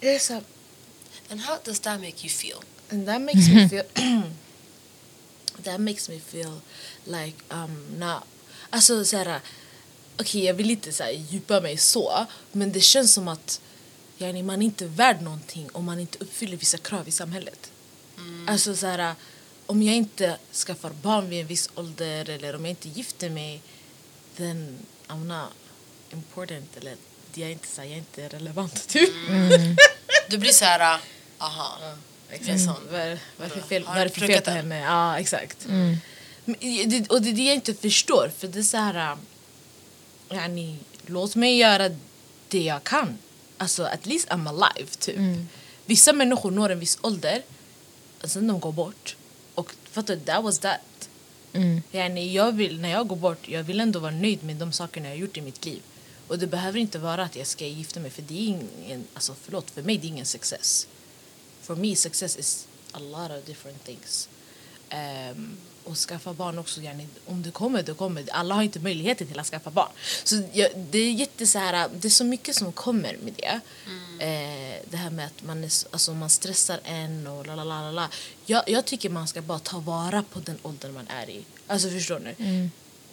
Jag 0.00 0.14
är 0.14 0.18
så 0.18 0.32
här, 0.32 0.42
And 1.30 1.40
how 1.40 1.56
does 1.64 1.80
that 1.80 2.00
make 2.00 2.20
you 2.22 2.28
feel? 2.28 2.58
And 2.90 3.06
that 3.06 3.20
makes 3.20 3.48
me 3.48 3.68
feel 3.68 3.84
that 5.64 5.80
makes 5.80 6.08
me 6.08 6.18
feel 6.18 6.60
like 7.04 7.36
um 7.48 7.98
not 7.98 8.22
alltså 8.70 9.04
såhär 9.04 9.40
okej 10.16 10.44
jag 10.44 10.54
vill 10.54 10.70
inte 10.70 10.92
såhär 10.92 11.10
djupa 11.10 11.60
mig 11.60 11.76
så 11.76 12.26
men 12.52 12.72
det 12.72 12.80
känns 12.80 13.12
som 13.12 13.28
att 13.28 13.60
yani, 14.18 14.42
man 14.42 14.62
är 14.62 14.66
inte 14.66 14.86
värd 14.86 15.22
någonting 15.22 15.68
om 15.72 15.84
man 15.84 16.00
inte 16.00 16.18
uppfyller 16.18 16.56
vissa 16.56 16.78
krav 16.78 17.08
i 17.08 17.10
samhället. 17.10 17.70
Alltså 18.46 18.76
såhär 18.76 19.14
om 19.66 19.82
jag 19.82 19.96
inte 19.96 20.38
skaffar 20.52 20.90
barn 21.02 21.28
vid 21.28 21.40
en 21.40 21.46
viss 21.46 21.70
ålder 21.74 22.30
eller 22.30 22.56
om 22.56 22.64
jag 22.64 22.70
inte 22.70 22.88
gifter 22.88 23.30
mig 23.30 23.60
then 24.36 24.78
I'm 25.08 25.24
not 25.24 25.52
important 26.10 26.76
eller 26.76 26.96
jag 27.34 27.48
är 27.48 27.52
inte, 27.52 27.68
så 27.68 27.80
här, 27.80 27.88
jag 27.88 27.94
är 27.94 27.98
inte 27.98 28.28
relevant 28.28 28.88
typ. 28.88 29.10
Du 30.28 30.38
blir 30.38 30.52
så 30.52 30.64
här, 30.64 31.00
aha. 31.38 31.78
Det 32.30 32.48
är 32.52 32.58
sån. 32.58 32.74
Vad 32.90 33.00
är 33.00 33.18
vad 33.36 33.50
är 33.50 33.54
det 33.54 33.60
för 33.60 33.68
fel, 33.68 33.84
Har 33.84 33.94
vad 33.94 34.02
är 34.02 34.04
du 34.04 34.10
det 34.14 34.20
för 34.20 34.26
fel 34.26 34.42
på 34.42 34.50
henne? 34.50 34.80
Ja, 34.80 35.18
exakt. 35.18 35.66
Men, 35.66 36.00
det, 36.60 37.10
och 37.10 37.22
det 37.22 37.28
är 37.28 37.32
det 37.32 37.42
jag 37.42 37.54
inte 37.54 37.74
förstår. 37.74 38.30
För 38.38 38.48
det 38.48 38.58
är 38.58 38.62
så 38.62 38.76
här... 38.76 39.16
Yani, 40.30 40.76
låt 41.06 41.36
mig 41.36 41.56
göra 41.58 41.90
det 42.48 42.62
jag 42.62 42.84
kan. 42.84 43.18
Alltså, 43.58 43.84
at 43.84 44.06
least 44.06 44.28
I'm 44.28 44.48
alive, 44.48 44.90
typ. 44.98 45.16
Vissa 45.86 46.12
människor 46.12 46.50
når 46.50 46.70
en 46.70 46.80
viss 46.80 46.98
ålder, 47.00 47.42
och 48.22 48.30
sen 48.30 48.46
de 48.46 48.60
går 48.60 48.72
bort. 48.72 49.16
Och 49.54 49.72
fattar 49.90 50.16
du, 50.16 50.20
that 50.20 50.44
was 50.44 50.58
that. 50.58 51.08
Mm. 51.52 51.82
Yani, 51.92 52.32
jag 52.32 52.52
vill, 52.52 52.80
när 52.80 52.88
jag 52.88 53.08
går 53.08 53.16
bort, 53.16 53.48
jag 53.48 53.62
vill 53.62 53.80
ändå 53.80 53.98
vara 53.98 54.12
nöjd 54.12 54.44
med 54.44 54.56
de 54.56 54.72
sakerna 54.72 55.08
jag 55.08 55.14
har 55.14 55.20
gjort 55.20 55.36
i 55.36 55.40
mitt 55.40 55.64
liv. 55.64 55.82
Och 56.28 56.38
det 56.38 56.46
behöver 56.46 56.78
inte 56.78 56.98
vara 56.98 57.22
att 57.22 57.36
jag 57.36 57.46
ska 57.46 57.66
gifta 57.66 58.00
mig, 58.00 58.10
för 58.10 58.22
det 58.22 58.34
är 58.34 58.46
ingen, 58.46 59.04
alltså 59.14 59.34
förlåt, 59.42 59.70
för 59.70 59.82
mig 59.82 59.98
det 59.98 60.06
är 60.06 60.08
ingen 60.08 60.26
success. 60.26 60.86
For 61.70 61.76
me 61.76 61.96
success 61.96 62.36
is 62.36 62.66
a 62.92 62.98
lot 62.98 63.30
of 63.30 63.46
different 63.46 63.84
things. 63.84 64.28
Ehm, 64.88 65.56
och 65.84 65.96
skaffa 65.96 66.32
barn 66.32 66.58
också, 66.58 66.80
yani, 66.80 67.06
om 67.26 67.42
det 67.42 67.50
kommer, 67.50 67.82
det 67.82 67.94
kommer. 67.94 68.24
Alla 68.32 68.54
har 68.54 68.62
inte 68.62 68.80
möjligheten 68.80 69.26
till 69.26 69.38
att 69.38 69.46
skaffa 69.46 69.70
barn. 69.70 69.88
Så 70.24 70.42
jag, 70.52 70.70
det 70.90 70.98
är 70.98 71.12
jätte 71.12 71.46
så 71.46 71.58
här, 71.58 71.88
det 71.94 72.08
är 72.08 72.10
så 72.10 72.24
mycket 72.24 72.56
som 72.56 72.72
kommer 72.72 73.16
med 73.22 73.34
det. 73.36 73.60
Eh, 74.24 74.82
det 74.90 74.96
här 74.96 75.10
med 75.10 75.26
att 75.26 75.42
man, 75.42 75.64
är, 75.64 75.70
alltså, 75.90 76.14
man 76.14 76.30
stressar 76.30 76.80
en 76.84 77.26
och 77.26 77.46
la 77.46 77.54
la 77.54 77.64
la 77.64 77.82
la, 77.82 77.90
la. 77.90 78.08
Jag, 78.46 78.68
jag 78.68 78.84
tycker 78.84 79.10
man 79.10 79.28
ska 79.28 79.42
bara 79.42 79.58
ta 79.58 79.78
vara 79.78 80.22
på 80.22 80.40
den 80.40 80.58
åldern 80.62 80.94
man 80.94 81.08
är 81.08 81.30
i. 81.30 81.44
Alltså 81.66 81.90
förstår 81.90 82.18
ni? 82.18 82.34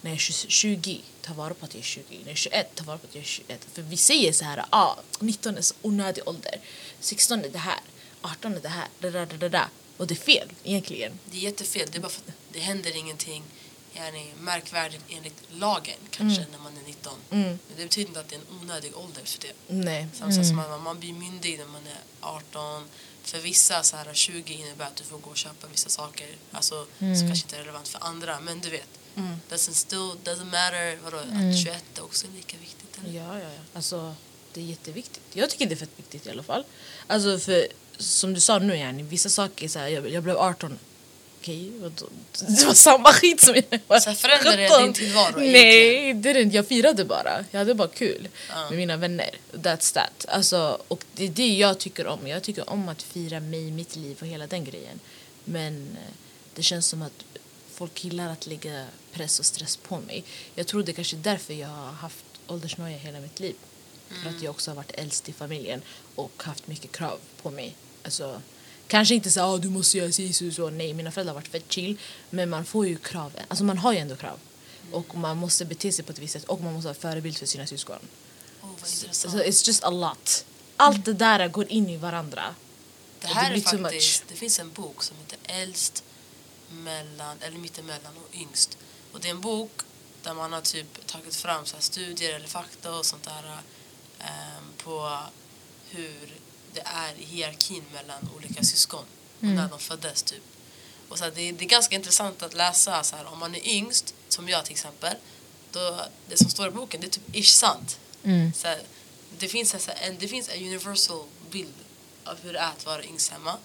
När 0.00 0.10
jag 0.10 0.14
är 0.14 0.18
20, 0.18 0.48
20, 0.48 1.00
ta 1.22 1.34
vara 1.34 1.54
på 1.54 1.64
att 1.64 1.74
jag 1.74 1.80
är 1.80 1.84
20. 1.84 2.02
När 2.10 2.18
jag 2.18 2.30
är 2.30 2.34
21, 2.34 2.74
ta 2.74 2.84
vara 2.84 2.98
på 2.98 3.06
att 3.06 3.14
jag 3.14 3.22
är 3.22 3.26
21. 3.26 3.66
För 3.72 3.82
vi 3.82 3.96
säger 3.96 4.32
så 4.32 4.44
här, 4.44 4.64
ah, 4.70 4.94
19 5.20 5.56
är 5.56 5.62
så 5.62 5.74
onödig 5.82 6.28
ålder. 6.28 6.60
16 7.00 7.44
är 7.44 7.48
det 7.48 7.58
här. 7.58 7.80
18 8.22 8.54
är 8.54 8.60
det 8.60 8.68
här. 8.68 8.88
Da, 9.00 9.10
da, 9.10 9.26
da, 9.26 9.36
da, 9.36 9.48
da. 9.48 9.68
Och 9.96 10.06
det 10.06 10.14
är 10.14 10.16
fel 10.16 10.48
egentligen. 10.64 11.18
Det 11.30 11.36
är 11.36 11.40
jättefel. 11.40 11.88
Det 11.92 11.98
är 11.98 12.02
bara 12.02 12.08
för 12.08 12.20
att 12.20 12.34
det 12.52 12.58
händer 12.58 12.96
ingenting 12.96 13.42
yani, 13.94 14.32
märkvärdigt 14.40 15.04
enligt 15.08 15.42
lagen 15.50 15.98
kanske 16.10 16.46
när 16.52 16.58
man 16.58 16.72
är 16.76 16.86
19. 16.86 17.12
Men 17.30 17.58
det 17.76 17.82
betyder 17.82 18.08
inte 18.08 18.20
att 18.20 18.28
det 18.28 18.36
är 18.36 18.40
en 18.40 18.60
onödig 18.60 18.96
ålder 18.96 19.22
för 19.24 19.40
det. 19.40 19.52
Nej. 19.66 20.08
Samma 20.14 20.32
sak 20.32 20.46
som 20.46 20.56
man, 20.56 20.82
man 20.82 21.00
blir 21.00 21.12
myndig 21.12 21.58
när 21.58 21.66
man 21.66 21.86
är 21.86 22.00
18. 22.20 22.84
För 23.22 23.38
vissa 23.38 23.82
så 23.82 23.96
här 23.96 24.14
20 24.14 24.54
innebär 24.54 24.86
att 24.86 24.96
du 24.96 25.04
får 25.04 25.18
gå 25.18 25.30
och 25.30 25.36
köpa 25.36 25.66
vissa 25.66 25.88
saker. 25.88 26.28
Alltså 26.52 26.86
som 26.98 27.18
kanske 27.20 27.44
inte 27.44 27.56
är 27.56 27.60
relevant 27.60 27.88
för 27.88 28.04
andra. 28.04 28.40
Men 28.40 28.60
du 28.60 28.70
vet. 28.70 28.88
Doesn't 29.50 29.72
still 29.72 30.12
doesn't 30.24 30.44
matter. 30.44 30.98
Vadå, 31.04 31.16
att 31.16 31.58
21 31.64 31.84
är 31.98 32.04
också 32.04 32.26
lika 32.36 32.56
viktigt. 32.58 32.98
Eller? 32.98 33.18
Ja, 33.18 33.38
ja, 33.38 33.44
ja. 33.44 33.60
Alltså, 33.74 34.14
det 34.52 34.60
är 34.60 34.64
jätteviktigt. 34.64 35.22
Jag 35.32 35.50
tycker 35.50 35.66
det 35.66 35.74
är 35.74 35.76
fett 35.76 35.90
viktigt 35.96 36.26
i 36.26 36.30
alla 36.30 36.42
fall. 36.42 36.64
Alltså, 37.06 37.38
för 37.38 37.68
som 37.98 38.34
du 38.34 38.40
sa 38.40 38.58
nu, 38.58 38.76
yani, 38.76 39.02
vissa 39.02 39.28
saker, 39.28 39.68
så 39.68 39.78
här, 39.78 39.88
jag, 39.88 40.10
jag 40.10 40.22
blev 40.22 40.36
18. 40.36 40.78
Okej, 41.40 41.70
vadå? 41.80 42.06
det 42.48 42.64
var 42.66 42.74
samma 42.74 43.12
skit 43.12 43.40
som 43.40 43.54
jag 43.54 43.80
var 43.86 44.00
Så 44.00 44.14
förändrade 44.14 44.56
det 44.56 44.68
17. 44.68 44.82
din 44.84 44.92
tillvaro 44.92 45.34
Nej, 45.36 46.14
det 46.14 46.32
didn't. 46.32 46.50
jag 46.52 46.66
firade 46.68 47.04
bara. 47.04 47.44
Jag 47.50 47.58
hade 47.58 47.74
bara 47.74 47.88
kul 47.88 48.28
Ja. 48.48 48.68
med 48.70 48.78
mina 48.78 48.96
vänner. 48.96 49.30
That's 49.52 49.94
that. 49.94 50.26
Alltså, 50.28 50.78
och 50.88 51.04
det 51.14 51.24
är 51.24 51.28
det 51.28 51.48
jag 51.56 51.78
tycker 51.78 52.06
om. 52.06 52.26
Jag 52.26 52.42
tycker 52.42 52.70
om 52.70 52.88
att 52.88 53.02
fira 53.02 53.40
mig, 53.40 53.70
mitt 53.70 53.96
liv 53.96 54.16
och 54.20 54.26
hela 54.26 54.46
den 54.46 54.64
grejen. 54.64 55.00
Men 55.44 55.82
eh, 55.96 56.14
det 56.54 56.62
känns 56.62 56.86
som 56.86 57.02
att 57.02 57.24
folk 57.74 58.04
gillar 58.04 58.28
att 58.32 58.46
lägga 58.46 58.86
press 59.12 59.38
och 59.38 59.46
stress 59.46 59.76
på 59.76 59.98
mig. 60.00 60.24
Jag 60.54 60.66
tror 60.66 60.82
det 60.82 60.92
är 60.92 60.94
kanske 60.94 61.16
är 61.16 61.20
därför 61.20 61.54
jag 61.54 61.68
har 61.68 61.92
haft 61.92 62.24
åldersnoja 62.46 62.96
hela 62.98 63.20
mitt 63.20 63.40
liv. 63.40 63.54
För 64.22 64.30
att 64.30 64.42
jag 64.42 64.50
också 64.50 64.70
har 64.70 64.76
varit 64.76 64.92
äldst 64.94 65.28
i 65.28 65.32
familjen 65.32 65.82
och 66.14 66.42
haft 66.42 66.66
mycket 66.66 66.92
krav 66.92 67.18
på 67.42 67.50
mig. 67.50 67.74
Alltså, 68.02 68.42
kanske 68.86 69.14
inte 69.14 69.30
så 69.30 69.40
ah, 69.40 69.58
du 69.58 69.68
måste 69.68 69.98
göra 69.98 70.12
si 70.12 70.32
så, 70.32 70.50
så. 70.50 70.70
Nej, 70.70 70.94
mina 70.94 71.10
föräldrar 71.10 71.34
har 71.34 71.40
varit 71.40 71.48
fett 71.48 71.72
chill. 71.72 71.98
Men 72.30 72.50
man 72.50 72.64
får 72.64 72.86
ju 72.86 72.96
krav. 72.96 73.32
Alltså 73.48 73.64
man 73.64 73.78
har 73.78 73.92
ju 73.92 73.98
ändå 73.98 74.16
krav. 74.16 74.38
Och 74.92 75.14
man 75.14 75.36
måste 75.36 75.64
bete 75.64 75.92
sig 75.92 76.04
på 76.04 76.12
ett 76.12 76.18
visst 76.18 76.32
sätt 76.32 76.44
och 76.44 76.60
man 76.60 76.72
måste 76.72 76.86
vara 76.86 76.94
förebild 76.94 77.36
för 77.36 77.46
sina 77.46 77.66
syskon. 77.66 77.98
Oh, 78.62 78.68
Så 78.84 79.04
intressant. 79.04 79.34
it's 79.34 79.66
just 79.66 79.84
a 79.84 79.90
lot. 79.90 80.44
Allt 80.76 81.04
det 81.04 81.12
där 81.12 81.48
går 81.48 81.68
in 81.68 81.88
i 81.88 81.96
varandra. 81.96 82.54
Det 83.20 83.26
här 83.26 83.50
det 83.50 83.56
är 83.56 83.78
faktiskt, 83.78 84.24
det 84.28 84.34
finns 84.34 84.58
en 84.58 84.72
bok 84.72 85.02
som 85.02 85.16
heter 85.16 85.38
Äldst, 85.44 86.04
mellan, 86.70 87.36
eller 87.40 87.58
mittemellan 87.58 88.12
och 88.16 88.34
yngst. 88.36 88.78
Och 89.12 89.20
det 89.20 89.28
är 89.28 89.30
en 89.30 89.40
bok 89.40 89.80
där 90.22 90.34
man 90.34 90.52
har 90.52 90.60
typ 90.60 91.06
tagit 91.06 91.36
fram 91.36 91.66
så 91.66 91.76
studier 91.78 92.34
eller 92.34 92.48
fakta 92.48 92.98
och 92.98 93.06
sånt 93.06 93.22
där 93.22 93.58
ehm, 94.18 94.64
på 94.76 95.18
hur 95.90 96.34
det 96.74 96.80
är 96.84 97.14
i 97.14 97.24
hierarkin 97.24 97.84
mellan 97.92 98.28
olika 98.36 98.62
syskon 98.62 99.04
och 99.38 99.42
Mm. 99.42 99.54
när 99.56 99.68
de 99.68 99.78
föddes 99.78 100.22
typ. 100.22 100.42
Och 101.08 101.18
så 101.18 101.24
här, 101.24 101.30
det, 101.30 101.52
det 101.52 101.64
är 101.64 101.68
ganska 101.68 101.94
intressant 101.96 102.42
att 102.42 102.54
läsa 102.54 103.02
så 103.04 103.16
här, 103.16 103.24
om 103.26 103.38
man 103.38 103.54
är 103.54 103.66
yngst, 103.68 104.14
som 104.28 104.48
jag 104.48 104.64
till 104.64 104.72
exempel, 104.72 105.14
då, 105.72 106.00
det 106.28 106.36
som 106.36 106.50
står 106.50 106.68
i 106.68 106.70
boken 106.70 107.00
det 107.00 107.06
är 107.06 107.10
typ 107.10 107.36
ish 107.36 107.50
sant. 107.54 107.98
Mm. 108.24 108.52
Så 108.52 108.66
här, 108.68 108.82
det, 109.38 109.48
finns 109.48 109.72
här, 109.72 109.94
en, 110.08 110.18
det 110.18 110.28
finns 110.28 110.48
en 110.48 110.62
universal 110.62 111.24
bild 111.50 111.74
av 112.24 112.36
hur 112.42 112.52
det 112.52 112.58
är 112.58 112.68
att 112.70 112.86
vara 112.86 113.04
yngst 113.04 113.30
hemma. 113.30 113.56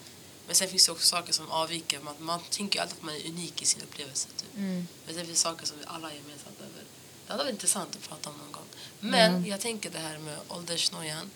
Men 0.46 0.54
sen 0.56 0.68
finns 0.68 0.86
det 0.86 0.92
också 0.92 1.06
saker 1.06 1.32
som 1.32 1.50
avviker. 1.50 2.00
Man, 2.00 2.14
man 2.18 2.40
tänker 2.50 2.78
ju 2.78 2.82
alltid 2.82 2.96
att 2.98 3.02
man 3.04 3.14
är 3.14 3.26
unik 3.28 3.62
i 3.62 3.64
sin 3.64 3.82
upplevelse. 3.82 4.28
Typ. 4.36 4.54
Mm. 4.56 4.88
Men 5.06 5.16
det 5.16 5.24
finns 5.24 5.40
saker 5.40 5.66
som 5.66 5.78
vi 5.78 5.84
alla 5.86 6.10
är 6.10 6.14
gemensamt 6.14 6.60
över. 6.60 6.84
Det 7.26 7.32
hade 7.32 7.44
varit 7.44 7.52
intressant 7.52 7.96
att 7.96 8.08
prata 8.08 8.30
om 8.30 8.36
någon 8.38 8.52
gång. 8.52 8.64
Men 9.00 9.30
Mm. 9.34 9.46
jag 9.50 9.60
tänker 9.60 9.90
det 9.90 9.98
här 9.98 10.18
med 10.18 10.38
åldersnojan. 10.48 11.30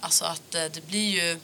Alltså 0.00 0.24
att 0.24 0.54
eh, 0.54 0.64
det 0.64 0.86
blir 0.86 1.10
ju... 1.10 1.40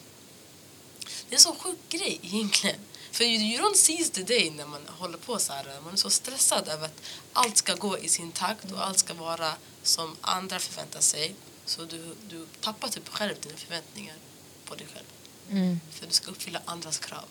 Det 0.99 1.35
är 1.35 1.37
en 1.37 1.39
så 1.39 1.55
sjuk 1.55 1.89
grej 1.89 2.19
egentligen. 2.23 2.79
För 3.11 3.23
you, 3.23 3.61
don't 3.61 3.75
seize 3.75 4.11
the 4.11 4.23
day 4.23 4.49
när 4.49 4.65
man 4.65 4.81
håller 4.87 5.17
på 5.17 5.39
så 5.39 5.53
här. 5.53 5.81
Man 5.83 5.93
är 5.93 5.97
så 5.97 6.09
stressad 6.09 6.67
över 6.67 6.85
att 6.85 7.01
allt 7.33 7.57
ska 7.57 7.75
gå 7.75 7.97
i 7.97 8.09
sin 8.09 8.31
takt 8.31 8.71
och 8.71 8.85
allt 8.85 8.99
ska 8.99 9.13
vara 9.13 9.53
som 9.83 10.15
andra 10.21 10.59
förväntar 10.59 10.99
sig. 10.99 11.35
Så 11.65 11.85
du, 11.85 12.15
du 12.29 12.47
tappar 12.61 12.87
typ 12.87 13.07
själv 13.07 13.35
dina 13.41 13.57
förväntningar 13.57 14.15
på 14.65 14.75
dig 14.75 14.87
själv. 14.93 15.05
Mm. 15.49 15.79
För 15.91 16.07
du 16.07 16.13
ska 16.13 16.31
uppfylla 16.31 16.61
andras 16.65 16.97
krav. 16.97 17.25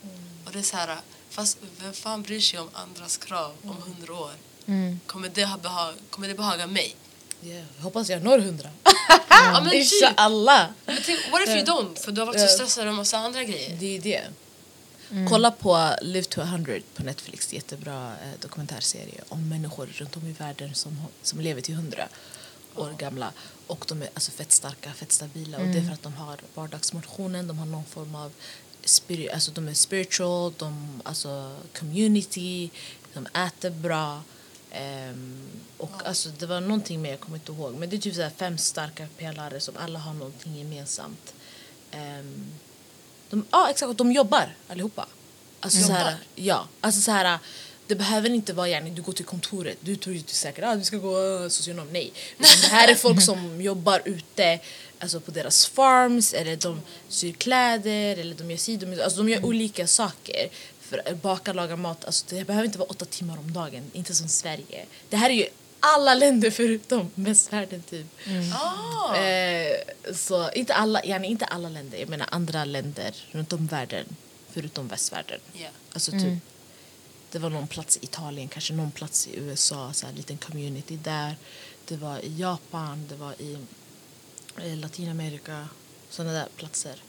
Och 0.47 0.52
det 0.52 0.59
är 0.59 0.62
så 0.62 0.76
här, 0.76 1.00
fast 1.31 1.59
vem 1.79 1.93
fan 1.93 2.23
bryr 2.23 2.41
sig 2.41 2.59
om 2.59 2.71
andras 2.73 3.17
krav 3.17 3.57
om 3.62 3.76
hundra 3.83 4.14
år? 4.14 4.33
Mm. 4.67 5.00
Kommer 5.07 5.29
det, 5.29 5.45
ha 5.45 5.59
behag, 5.59 5.95
kommer 6.11 6.29
det 6.29 6.35
behaga 6.35 6.67
mig? 6.67 6.97
Yeah, 7.43 7.65
jag 7.77 7.83
hoppas 7.83 8.09
jag 8.11 8.23
når 8.23 8.39
hundra. 8.39 8.69
Ja, 9.29 9.61
men 9.61 9.71
typ. 9.71 9.93
Inshallah. 9.93 10.69
Men 10.87 10.97
tänk, 11.07 11.19
what 11.33 11.43
if 11.43 11.49
you 11.49 11.65
don't? 11.65 11.97
För 11.97 12.13
du 12.13 12.21
har 12.21 12.27
varit 12.27 12.41
så 12.41 12.47
stressad 12.49 12.85
över 12.85 12.93
massa 12.97 13.19
andra 13.19 13.45
grejer. 13.45 13.77
Det 13.81 13.97
är 13.97 14.01
det. 14.01 14.23
Kolla 15.29 15.51
på 15.51 15.95
Live 16.03 16.25
to 16.25 16.41
100 16.41 16.73
på 16.95 17.03
Netflix. 17.03 17.53
Jättebra 17.53 18.07
eh, 18.23 18.41
dokumentärserie 18.41 19.21
om 19.29 19.49
människor 19.49 19.87
runt 19.95 20.17
om 20.17 20.27
i 20.27 20.33
världen 20.33 20.75
som, 20.75 20.97
som 21.23 21.41
lever 21.41 21.61
till 21.61 21.75
100 21.75 22.09
år 22.77 22.95
gamla. 22.99 23.33
Och 23.67 23.85
de 23.89 24.03
är 24.03 24.09
alltså 24.15 24.31
fett 24.31 24.53
starka, 24.53 24.93
fett 24.93 25.13
stabila. 25.13 25.59
Och 25.59 25.67
det 25.67 25.79
är 25.79 25.83
för 25.87 25.93
att 25.93 26.03
de 26.03 26.13
har 26.15 26.37
vardagsmotionen, 26.55 27.47
de 27.47 27.59
har 27.59 27.67
någon 27.67 27.85
form 27.85 28.15
av 28.15 28.33
spiri- 28.85 29.33
alltså 29.35 29.51
de 29.51 29.69
är 29.69 29.75
spiritual, 29.75 30.53
de, 30.59 31.01
alltså 31.05 31.57
community, 31.79 32.71
de 33.15 33.27
äter 33.27 33.71
bra. 33.71 34.23
Ehm, 34.75 35.38
och 35.79 36.07
alltså 36.07 36.29
det 36.38 36.47
var 36.47 36.61
någonting 36.61 37.02
mer, 37.02 37.11
jag 37.11 37.21
kommer 37.21 37.37
inte 37.38 37.52
ihåg. 37.52 37.75
Men 37.75 37.91
det 37.91 37.97
är 37.97 37.99
typ 37.99 38.14
så 38.14 38.31
fem 38.37 38.59
starka 38.59 39.07
pelare 39.19 39.61
som 39.61 39.75
alla 39.76 39.99
har 39.99 40.14
någonting 40.14 40.57
gemensamt. 40.57 41.35
Ehm, 41.91 42.47
de, 43.31 43.47
ja, 43.50 43.71
exakt. 43.71 43.99
De 43.99 44.12
jobbar 44.12 44.55
allihopa. 44.69 45.07
Alltså, 45.61 45.79
så 45.87 45.93
här, 45.93 46.17
ja, 46.35 46.69
alltså 46.81 47.00
så 47.00 47.11
här, 47.11 47.38
det 47.87 47.95
behöver 47.95 48.31
inte 48.31 48.52
vara 48.52 48.69
yani, 48.69 48.91
du 48.91 49.02
går 49.02 49.12
till 49.12 49.25
kontoret. 49.25 49.79
Du 49.81 49.97
tror 49.97 50.17
ju 50.17 50.23
säkert 50.26 50.64
att 50.64 50.71
ah, 50.71 50.75
vi 50.75 50.85
ska 50.85 50.97
gå 50.97 51.19
uh, 51.21 51.49
socionom. 51.49 51.88
Nej. 51.93 52.12
Utan 52.38 52.61
det 52.61 52.67
här 52.67 52.88
är 52.88 52.95
folk 52.95 53.23
som 53.23 53.61
jobbar 53.62 54.02
ute 54.05 54.59
alltså 54.99 55.21
på 55.21 55.31
deras 55.31 55.67
farms 55.67 56.33
eller 56.35 56.57
de 56.57 56.81
syr 57.09 57.33
kläder 57.33 58.17
eller 58.17 58.35
de 58.35 58.50
gör 58.50 58.59
si, 58.59 58.76
de, 58.76 58.93
gör- 58.93 59.05
alltså 59.05 59.19
de 59.19 59.29
gör 59.29 59.45
olika 59.45 59.87
saker. 59.87 60.49
För 60.93 61.13
att 61.13 61.23
baka, 61.23 61.53
laga 61.53 61.77
mat. 61.77 62.05
Alltså, 62.05 62.27
det 62.29 62.45
behöver 62.45 62.67
inte 62.67 62.79
vara 62.79 62.89
åtta 62.89 63.05
timmar 63.05 63.39
om 63.39 63.53
dagen. 63.53 63.91
Inte 63.93 64.15
som 64.15 64.29
Sverige. 64.29 64.87
Det 65.09 65.17
här 65.17 65.31
är 65.31 65.35
ju 65.35 65.47
alla 65.81 66.15
länder 66.15 66.51
förutom 66.51 67.11
västvärlden 67.15 67.83
typ. 67.83 68.07
Ah. 68.55 69.17
Eh, 69.17 69.77
så 70.15 70.51
inte 70.51 70.75
alla, 70.75 71.05
yani 71.05 71.29
inte 71.29 71.45
alla 71.45 71.69
länder, 71.69 71.99
jag 71.99 72.09
menar 72.09 72.29
andra 72.31 72.65
länder 72.65 73.15
runt 73.31 73.53
om 73.53 73.67
världen 73.67 74.17
förutom 74.51 74.89
västvärlden. 74.89 75.41
Ja. 75.53 75.69
Alltså 75.93 76.11
typ, 76.11 76.39
det 77.31 77.39
var 77.39 77.51
någon 77.51 77.69
plats 77.69 77.97
i 77.97 78.05
Italien, 78.05 78.49
kanske 78.49 78.75
någon 78.75 78.91
plats 78.91 79.29
i 79.29 79.39
USA, 79.39 79.93
så 79.93 80.07
här, 80.07 80.13
liten 80.13 80.39
community 80.39 80.97
där. 80.97 81.37
Det 81.85 81.97
var 81.97 82.19
i 82.19 82.37
Japan, 82.37 83.07
det 83.09 83.17
var 83.17 83.33
i 83.39 83.59
eh, 84.57 84.77
Latinamerika, 84.77 85.69
sådana 86.11 86.33
där 86.33 86.49
platser. 86.57 87.03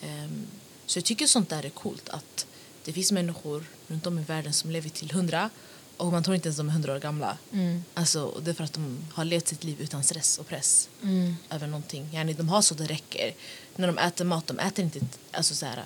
Ehm, 0.00 0.46
så 0.86 0.98
jag 0.98 1.04
tycker 1.04 1.26
sånt 1.26 1.48
där 1.48 1.64
är 1.64 1.70
coolt 1.70 2.08
att 2.08 2.46
det 2.84 2.92
finns 2.92 3.12
människor 3.12 3.64
runt 3.88 4.06
om 4.06 4.18
i 4.18 4.22
världen 4.22 4.52
som 4.52 4.70
lever 4.70 4.88
till 4.88 5.10
hundra 5.10 5.50
och 5.96 6.12
man 6.12 6.22
tror 6.24 6.34
inte 6.36 6.48
ens 6.48 6.56
de 6.56 6.68
är 6.68 6.72
hundra 6.72 6.92
år 6.94 6.98
gamla. 6.98 7.38
Mm. 7.52 7.84
Alltså, 7.94 8.22
och 8.24 8.42
det 8.42 8.50
är 8.50 8.54
för 8.54 8.64
att 8.64 8.72
de 8.72 8.98
har 9.12 9.24
levt 9.24 9.48
sitt 9.48 9.64
liv 9.64 9.80
utan 9.80 10.04
stress 10.04 10.38
och 10.38 10.46
press 10.46 10.88
Mm. 11.02 11.36
över 11.50 11.66
någonting. 11.66 12.08
Yani, 12.12 12.32
de 12.32 12.48
har 12.48 12.62
så 12.62 12.74
det 12.74 12.84
räcker. 12.86 13.34
När 13.76 13.86
de 13.86 13.98
äter 13.98 14.24
mat, 14.24 14.46
de 14.46 14.58
äter 14.58 14.84
inte, 14.84 15.00
alltså 15.30 15.54
så 15.54 15.66
här, 15.66 15.84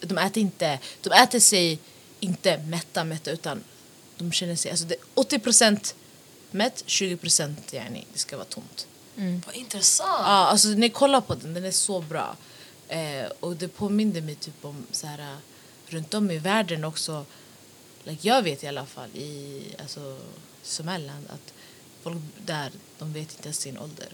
de 0.00 0.18
äter 0.18 0.40
inte, 0.42 0.78
de 1.00 1.10
äter 1.12 1.40
sig 1.40 1.78
inte 2.20 2.58
mätta, 2.58 3.04
mätta 3.04 3.30
utan 3.30 3.64
de 4.18 4.32
känner 4.32 4.56
sig, 4.56 4.70
alltså 4.70 4.86
det 4.86 4.94
är 4.94 5.22
80% 5.38 5.94
mätt, 6.50 6.84
20% 6.86 7.54
yani, 7.70 8.04
det 8.12 8.18
ska 8.18 8.36
vara 8.36 8.46
tomt. 8.46 8.86
Vad 9.46 9.54
intressant. 9.54 10.08
Ja, 10.08 10.46
alltså 10.46 10.68
när 10.68 10.82
jag 10.82 10.92
kollar 10.94 11.20
på 11.20 11.34
den, 11.34 11.54
den 11.54 11.64
är 11.64 11.70
så 11.70 12.00
bra. 12.00 12.36
Eh, 12.88 13.26
och 13.40 13.56
det 13.56 13.68
påminner 13.68 14.20
mig 14.20 14.34
typ 14.34 14.64
om 14.64 14.86
så 14.90 15.06
här, 15.06 15.36
runt 15.94 16.14
om 16.14 16.30
i 16.30 16.38
världen 16.38 16.84
också. 16.84 17.26
Like, 18.04 18.28
jag 18.28 18.42
vet 18.42 18.64
i 18.64 18.66
alla 18.66 18.86
fall 18.86 19.08
i 19.14 19.62
alltså, 19.80 20.18
Somaliland 20.62 21.26
att 21.30 21.52
folk 22.02 22.18
där, 22.46 22.70
de 22.98 23.12
vet 23.12 23.32
inte 23.32 23.44
ens 23.44 23.58
sin 23.58 23.78
ålder. 23.78 24.08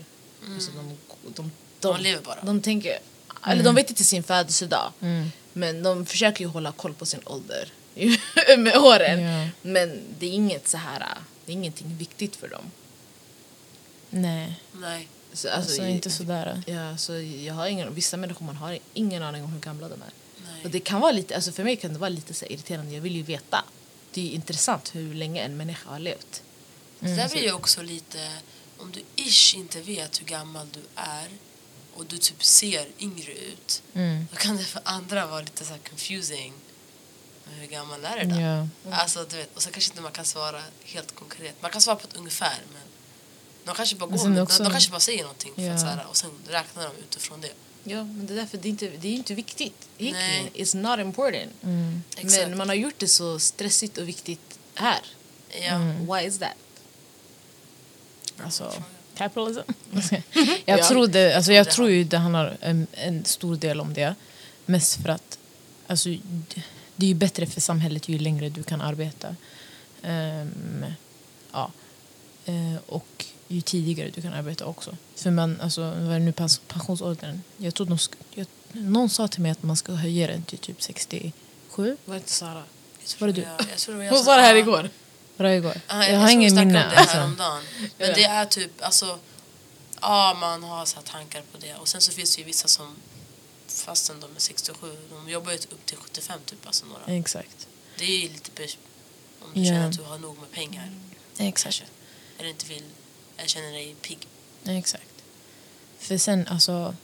Alltså, 0.54 0.70
de, 0.70 0.88
de, 1.22 1.32
de, 1.34 1.50
De 1.80 2.00
lever 2.02 2.22
bara. 2.22 2.42
De 2.42 2.60
tänker, 2.62 2.98
eller 3.46 3.64
de 3.64 3.74
vet 3.74 3.90
inte 3.90 4.04
sin 4.04 4.22
födelsedag. 4.22 4.92
Mm. 5.00 5.30
Men 5.52 5.82
de 5.82 6.06
försöker 6.06 6.40
ju 6.44 6.50
hålla 6.50 6.72
koll 6.72 6.94
på 6.94 7.06
sin 7.06 7.20
ålder 7.24 7.72
med 8.58 8.76
åren. 8.76 9.20
Ja. 9.20 9.48
Men 9.62 10.00
det 10.18 10.26
är 10.26 10.30
inget 10.30 10.68
så 10.68 10.76
här, 10.76 11.18
det 11.46 11.52
är 11.52 11.54
ingenting 11.54 11.96
viktigt 11.96 12.36
för 12.36 12.48
dem. 12.48 12.70
Nej, 14.10 14.60
Nej. 14.72 15.08
Så, 15.32 15.48
alltså, 15.50 15.82
i- 15.84 15.90
inte 15.90 16.10
sådär. 16.10 16.62
Ja, 16.66 16.96
så 16.96 17.12
jag 17.20 17.54
har 17.54 17.66
ingen, 17.66 17.94
vissa 17.94 18.16
människor 18.16 18.46
man 18.46 18.56
har 18.56 18.78
ingen 18.94 19.22
aning 19.22 19.44
om 19.44 19.52
hur 19.52 19.60
gamla 19.60 19.88
de 19.88 19.94
är. 19.94 20.10
Och 20.64 20.70
det 20.70 20.80
kan 20.80 21.00
vara 21.00 21.12
lite, 21.12 21.34
alltså 21.36 21.52
för 21.52 21.64
mig 21.64 21.76
kan 21.76 21.92
det 21.92 21.98
vara 21.98 22.08
lite 22.08 22.34
så 22.34 22.44
irriterande. 22.46 22.94
Jag 22.94 23.00
vill 23.00 23.16
ju 23.16 23.22
veta. 23.22 23.64
Det 24.12 24.20
är 24.30 24.34
intressant 24.34 24.94
hur 24.94 25.14
länge 25.14 25.42
en 25.42 25.56
människa 25.56 25.90
har 25.90 25.98
levt. 25.98 26.42
Det 27.00 27.16
där 27.16 27.28
blir 27.28 27.42
ju 27.42 27.52
också 27.52 27.82
lite... 27.82 28.32
Om 28.78 28.92
du 28.92 29.02
ish 29.22 29.54
inte 29.54 29.80
vet 29.80 30.20
hur 30.20 30.26
gammal 30.26 30.66
du 30.72 30.80
är 30.94 31.28
och 31.94 32.06
du 32.06 32.18
typ 32.18 32.44
ser 32.44 32.88
yngre 32.98 33.32
ut 33.32 33.82
Mm. 33.94 34.26
då 34.30 34.36
kan 34.36 34.56
det 34.56 34.64
för 34.64 34.80
andra 34.84 35.26
vara 35.26 35.40
lite 35.40 35.64
så 35.64 35.72
här 35.72 35.80
confusing. 35.88 36.52
Hur 37.46 37.66
gammal 37.66 38.04
är 38.04 38.24
du 38.24 38.30
då? 38.34 38.40
Ja. 38.40 38.66
Alltså, 38.96 39.24
du 39.30 39.36
vet, 39.36 39.56
och 39.56 39.62
så 39.62 39.70
kanske 39.70 39.90
inte 39.92 40.02
man 40.02 40.12
kan 40.12 40.24
svara 40.24 40.62
helt 40.84 41.14
konkret. 41.14 41.54
Man 41.62 41.70
kan 41.70 41.80
svara 41.80 41.96
på 41.96 42.06
ett 42.08 42.16
ungefär 42.16 42.58
men 42.72 42.82
de 43.64 43.74
kanske 43.74 43.96
bara, 43.96 44.10
går 44.10 44.28
med, 44.28 44.42
också- 44.42 44.58
de, 44.58 44.64
de 44.64 44.70
kanske 44.70 44.90
bara 44.90 45.00
säger 45.00 45.22
någonting 45.22 45.54
för 45.54 45.62
Ja. 45.62 45.74
att, 45.74 45.80
så 45.80 45.86
här, 45.86 46.06
och 46.06 46.16
sen 46.16 46.30
räknar 46.48 46.82
de 46.84 46.96
utifrån 47.02 47.40
det. 47.40 47.52
Ja, 47.84 48.04
men 48.04 48.26
det 48.26 48.34
är 48.34 48.36
därför 48.36 48.58
det 48.58 48.68
är 48.68 48.70
inte, 48.70 48.90
det 49.00 49.08
är 49.08 49.12
inte 49.12 49.34
viktigt. 49.34 49.88
Egentligen, 49.98 50.48
it's 50.54 50.76
not 50.76 50.98
important. 51.06 51.52
Mm. 51.62 52.02
Men 52.22 52.56
man 52.56 52.68
har 52.68 52.76
gjort 52.76 52.98
det 52.98 53.08
så 53.08 53.38
stressigt 53.38 53.98
och 53.98 54.08
viktigt 54.08 54.58
här. 54.74 55.00
Ja. 55.68 55.78
Why 56.14 56.26
is 56.26 56.38
that? 56.38 56.56
Alltså, 58.44 58.72
capitalism. 59.14 59.60
jag, 60.64 60.78
Ja. 60.78 60.88
tror 60.88 61.06
det, 61.06 61.36
alltså, 61.36 61.52
jag 61.52 61.70
tror 61.70 61.90
ju 61.90 62.04
det 62.04 62.18
handlar 62.18 62.56
en, 62.60 62.86
en 62.92 63.24
stor 63.24 63.56
del 63.56 63.80
om 63.80 63.94
det. 63.94 64.14
Mest 64.66 65.02
för 65.02 65.08
att 65.08 65.38
alltså, 65.86 66.08
det 66.96 67.06
är 67.06 67.08
ju 67.08 67.14
bättre 67.14 67.46
för 67.46 67.60
samhället 67.60 68.08
ju 68.08 68.18
längre 68.18 68.48
du 68.48 68.62
kan 68.62 68.80
arbeta. 68.80 69.36
Ehm, 70.02 70.84
ja. 71.52 71.70
Eh, 72.44 72.76
och 72.86 73.24
ju 73.54 73.60
tidigare 73.60 74.10
du 74.10 74.22
kan 74.22 74.32
arbeta 74.32 74.64
också. 74.64 74.96
För 75.16 75.30
man, 75.30 75.60
alltså, 75.60 75.80
vad 75.80 75.92
är 75.94 76.18
det 76.18 76.18
nu 76.18 76.30
pens- 76.32 76.60
pensionsåldern? 76.68 77.42
Jag 77.56 77.74
tror 77.74 77.86
de 77.86 77.96
sk- 77.96 78.14
jag, 78.34 78.46
någon 78.72 79.10
sa 79.10 79.28
till 79.28 79.40
mig 79.42 79.50
att 79.50 79.62
man 79.62 79.76
ska 79.76 79.92
höja 79.92 80.26
den 80.26 80.42
till 80.42 80.58
typ 80.58 80.82
67. 80.82 81.96
Var 82.04 82.16
inte 82.16 82.30
Sara? 82.30 82.64
Jag 83.00 83.20
Var 83.20 83.26
det 83.28 83.32
du? 83.34 83.40
Jag, 83.40 83.60
jag 83.70 83.78
tror 83.78 83.94
det 83.98 84.04
jag 84.04 84.12
Hon 84.12 84.24
sa 84.24 84.36
det 84.36 84.42
här 84.42 84.54
igår. 84.54 84.90
Var 85.36 85.46
det 85.46 85.54
igår? 85.56 85.80
Ja, 85.88 86.06
jag 86.06 86.20
har 86.20 86.30
ingen 86.30 86.54
minne. 86.54 86.72
det 86.72 86.96
Alltså. 86.98 87.16
häromdagen. 87.16 87.62
Men 87.98 88.14
det 88.14 88.24
är 88.24 88.44
typ, 88.44 88.70
alltså, 88.80 89.18
ja 90.00 90.36
man 90.40 90.62
har 90.62 90.84
så 90.84 91.00
tankar 91.00 91.42
på 91.52 91.58
det. 91.58 91.74
Och 91.74 91.88
sen 91.88 92.00
så 92.00 92.12
finns 92.12 92.36
det 92.36 92.40
ju 92.40 92.46
vissa 92.46 92.68
som, 92.68 92.96
fastän 93.68 94.20
de 94.20 94.26
är 94.36 94.40
67, 94.40 94.96
de 95.10 95.28
jobbar 95.32 95.50
ju 95.52 95.56
upp 95.58 95.86
till 95.86 95.96
75 95.96 96.40
typ, 96.46 96.66
alltså 96.66 96.86
några. 96.86 97.18
Exakt. 97.18 97.66
Det 97.98 98.04
är 98.04 98.18
ju 98.22 98.28
lite 98.28 98.50
om 99.42 99.50
du 99.54 99.60
Ja. 99.60 99.66
känner 99.66 99.88
att 99.88 99.96
du 99.96 100.02
har 100.02 100.18
nog 100.18 100.38
med 100.38 100.50
pengar. 100.50 100.92
Exakt. 101.38 101.62
Kanske. 101.62 101.84
Eller 102.38 102.48
inte 102.48 102.66
vill, 102.66 102.84
känner 103.48 103.72
dig 103.72 103.94
pigg. 104.02 104.18
Exakt. 104.64 105.22
För 105.98 106.18
sen, 106.18 106.46
alltså... 106.48 106.94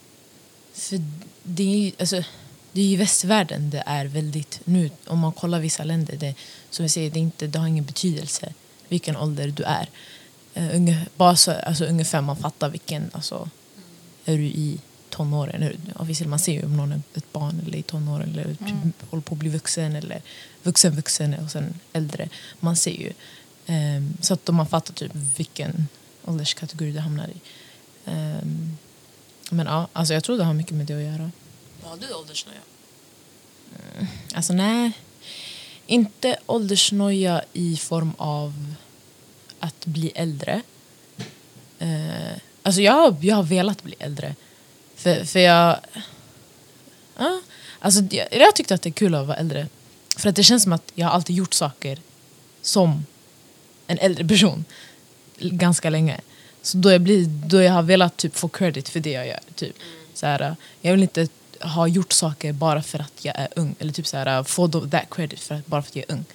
För 0.73 1.01
det 1.43 1.63
är 1.63 1.77
ju 1.77 1.91
alltså, 1.99 2.23
det 2.71 2.81
är 2.81 2.85
ju 2.85 2.97
västvärlden 2.97 3.69
det 3.69 3.83
är 3.85 4.05
väldigt... 4.05 4.59
Nu, 4.63 4.89
om 5.07 5.19
man 5.19 5.31
kollar 5.31 5.59
vissa 5.59 5.83
länder, 5.83 6.15
det, 6.15 6.35
som 6.69 6.83
vi 6.83 6.89
säger, 6.89 7.11
det, 7.11 7.19
är 7.19 7.21
inte, 7.21 7.47
det 7.47 7.59
har 7.59 7.67
ingen 7.67 7.85
betydelse 7.85 8.53
vilken 8.87 9.17
ålder 9.17 9.47
du 9.47 9.63
är. 9.63 9.89
Uh, 10.57 10.75
unge, 10.75 11.05
bara 11.15 11.35
så, 11.35 11.51
alltså, 11.51 11.85
ungefär 11.85 12.21
man 12.21 12.37
fattar 12.37 12.69
vilken... 12.69 13.09
Alltså, 13.13 13.49
är 14.25 14.37
du 14.37 14.43
i 14.43 14.79
tonåren. 15.09 15.77
Obviously, 15.95 16.27
man 16.27 16.39
ser 16.39 16.53
ju 16.53 16.65
om 16.65 16.77
någon 16.77 16.91
är 16.91 17.01
ett 17.13 17.33
barn 17.33 17.61
eller 17.65 17.77
i 17.77 17.83
tonåren 17.83 18.31
eller 18.31 18.43
typ 18.43 19.09
håller 19.09 19.21
på 19.21 19.33
att 19.33 19.39
bli 19.39 19.49
vuxen 19.49 19.95
eller 19.95 20.21
vuxen 20.63 20.95
vuxen 20.95 21.33
och 21.33 21.51
sen 21.51 21.79
äldre. 21.93 22.29
Man 22.59 22.75
ser 22.75 22.91
ju. 22.91 23.13
Ehm, 23.65 24.17
så 24.21 24.33
att 24.33 24.47
man 24.47 24.67
fattar 24.67 24.93
typ 24.93 25.11
vilken 25.15 25.87
ålderskategori 26.27 26.91
det 26.91 26.99
hamnar 27.01 27.27
i. 27.27 27.41
Ehm, 28.05 28.77
men 29.51 29.65
ja, 29.65 29.87
alltså 29.93 30.13
jag 30.13 30.23
tror 30.23 30.37
det 30.37 30.43
har 30.43 30.53
mycket 30.53 30.73
med 30.73 30.85
det 30.85 30.93
att 30.93 31.03
göra. 31.03 31.31
Har 31.83 31.97
du 31.97 32.13
åldersnoja? 32.13 32.59
Alltså 34.33 34.53
nej, 34.53 34.91
inte 35.85 36.37
åldersnoja 36.45 37.43
i 37.53 37.77
form 37.77 38.13
av 38.17 38.73
att 39.59 39.85
bli 39.85 40.11
äldre. 40.15 40.61
Eh, 41.79 42.37
alltså 42.63 42.81
jag, 42.81 42.93
har- 42.93 43.17
jag 43.21 43.35
har 43.35 43.43
velat 43.43 43.83
bli 43.83 43.95
äldre. 43.99 44.35
För, 44.95 45.23
för 45.25 45.39
jag... 45.39 45.79
Ja, 47.17 47.41
alltså 47.79 48.01
jag, 48.15 48.27
jag 48.31 48.55
tyckte 48.55 48.75
att 48.75 48.81
det 48.81 48.89
är 48.89 48.91
kul 48.91 49.15
att 49.15 49.27
vara 49.27 49.37
äldre. 49.37 49.67
För 50.17 50.29
att 50.29 50.35
det 50.35 50.43
känns 50.43 50.63
som 50.63 50.73
att 50.73 50.91
jag 50.95 51.11
alltid 51.11 51.35
gjort 51.35 51.53
saker 51.53 51.99
som 52.61 53.05
en 53.87 53.97
äldre 53.99 54.27
person 54.27 54.65
ganska 55.39 55.89
länge. 55.89 56.19
Så 56.61 56.77
då 56.77 56.91
jag, 56.91 57.01
blir, 57.01 57.25
då 57.25 57.61
jag 57.61 57.73
har 57.73 57.83
velat 57.83 58.17
typ 58.17 58.35
få 58.35 58.47
credit 58.47 58.89
för 58.89 58.99
det 58.99 59.11
jag 59.11 59.27
gör. 59.27 59.39
Typ. 59.55 59.75
Så 60.13 60.25
här, 60.25 60.41
äh, 60.41 60.53
jag 60.81 60.91
vill 60.91 61.01
inte 61.01 61.27
ha 61.61 61.87
gjort 61.87 62.11
saker 62.11 62.53
bara 62.53 62.81
för 62.81 62.99
att 62.99 63.25
jag 63.25 63.35
är 63.35 63.47
ung. 63.55 63.75
Eller 63.79 63.93
typ 63.93 64.07
så 64.07 64.17
här, 64.17 64.37
äh, 64.37 64.43
få 64.43 64.67
that 64.67 65.03
credit 65.11 65.39
för 65.39 65.55
att, 65.55 65.67
bara 65.67 65.81
för 65.81 65.89
att 65.89 65.95
jag 65.95 66.05
är 66.09 66.13
ung. 66.13 66.25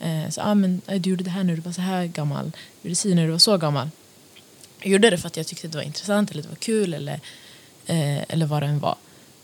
Eh, 0.00 0.30
så, 0.30 0.40
ah, 0.40 0.54
men, 0.54 0.80
äh, 0.86 1.00
du 1.00 1.10
gjorde 1.10 1.24
det 1.24 1.30
här 1.30 1.44
när 1.44 1.54
du 1.54 1.60
var 1.60 1.72
så 1.72 1.80
här 1.80 2.06
gammal. 2.06 2.52
Du 2.82 2.88
gjorde 2.88 3.08
det 3.08 3.14
när 3.14 3.24
du 3.24 3.30
var 3.30 3.38
så 3.38 3.56
gammal. 3.56 3.90
Jag 4.80 4.92
gjorde 4.92 5.10
det 5.10 5.18
för 5.18 5.26
att 5.26 5.36
jag 5.36 5.46
tyckte 5.46 5.68
det 5.68 5.76
var 5.76 5.84
intressant 5.84 6.30
eller 6.30 6.42
det 6.42 6.48
var 6.48 6.56
kul 6.56 6.94
eller, 6.94 7.20
eh, 7.86 8.22
eller 8.28 8.46
vad 8.46 8.62
det 8.62 8.66
än 8.66 8.80
var. 8.80 8.96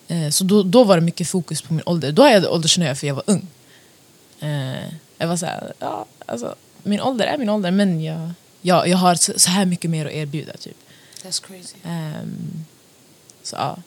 Eh, 0.09 0.31
så 0.31 0.45
då, 0.45 0.63
då 0.63 0.85
var 0.85 0.97
det 0.97 1.03
mycket 1.03 1.29
fokus 1.29 1.63
på 1.63 1.75
min 1.75 1.83
ålder. 1.87 2.13
Då 2.13 2.23
hade 2.23 2.35
jag 2.35 2.53
åldersnöja 2.53 2.95
för 2.95 3.07
jag 3.07 3.15
var 3.15 3.25
ung. 3.27 3.47
Eh, 4.41 4.93
jag 5.19 5.29
var 5.29 5.37
så 5.37 5.47
här, 5.47 5.73
ja, 5.79 6.07
alltså, 6.27 6.55
min 6.83 7.01
ålder 7.01 7.27
är 7.27 7.39
min 7.39 7.49
ålder 7.49 7.71
men 7.71 8.05
jag, 8.05 8.31
jag, 8.63 8.89
jag 8.89 8.97
har 8.97 9.15
så, 9.15 9.39
så 9.39 9.51
här 9.51 9.67
mycket 9.67 9.91
mer 9.91 10.07
att 10.07 10.13
erbjuda. 10.13 10.53
Typ. 10.57 10.77
That's 11.23 11.47
crazy. 11.47 11.77
Ehm, 11.85 12.65
så 13.43 13.57
ja. 13.57 13.83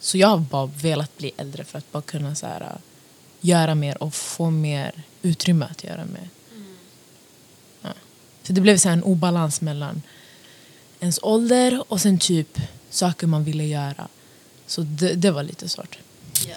Så 0.00 0.18
jag 0.18 0.28
har 0.28 0.38
bara 0.38 0.66
velat 0.66 1.16
bli 1.18 1.32
äldre 1.36 1.64
för 1.64 1.78
att 1.78 1.92
bara 1.92 2.02
kunna 2.02 2.34
så 2.34 2.46
här, 2.46 2.78
göra 3.40 3.74
mer 3.74 4.02
och 4.02 4.14
få 4.14 4.50
mer 4.50 5.02
utrymme 5.22 5.66
att 5.70 5.84
göra 5.84 6.04
mer. 6.04 6.28
Ja. 7.82 7.92
För 8.42 8.52
det 8.52 8.60
blev 8.60 8.76
så 8.76 8.88
här 8.88 8.96
en 8.96 9.02
obalans 9.02 9.60
mellan 9.60 10.02
ens 11.00 11.18
ålder 11.22 11.84
och 11.92 12.00
sen 12.00 12.18
typ 12.18 12.60
saker 12.90 13.26
man 13.26 13.44
ville 13.44 13.64
göra. 13.64 14.08
Så 14.66 14.82
det, 14.82 15.14
det 15.14 15.30
var 15.30 15.42
lite 15.42 15.68
svårt. 15.68 15.98
Ja. 16.46 16.56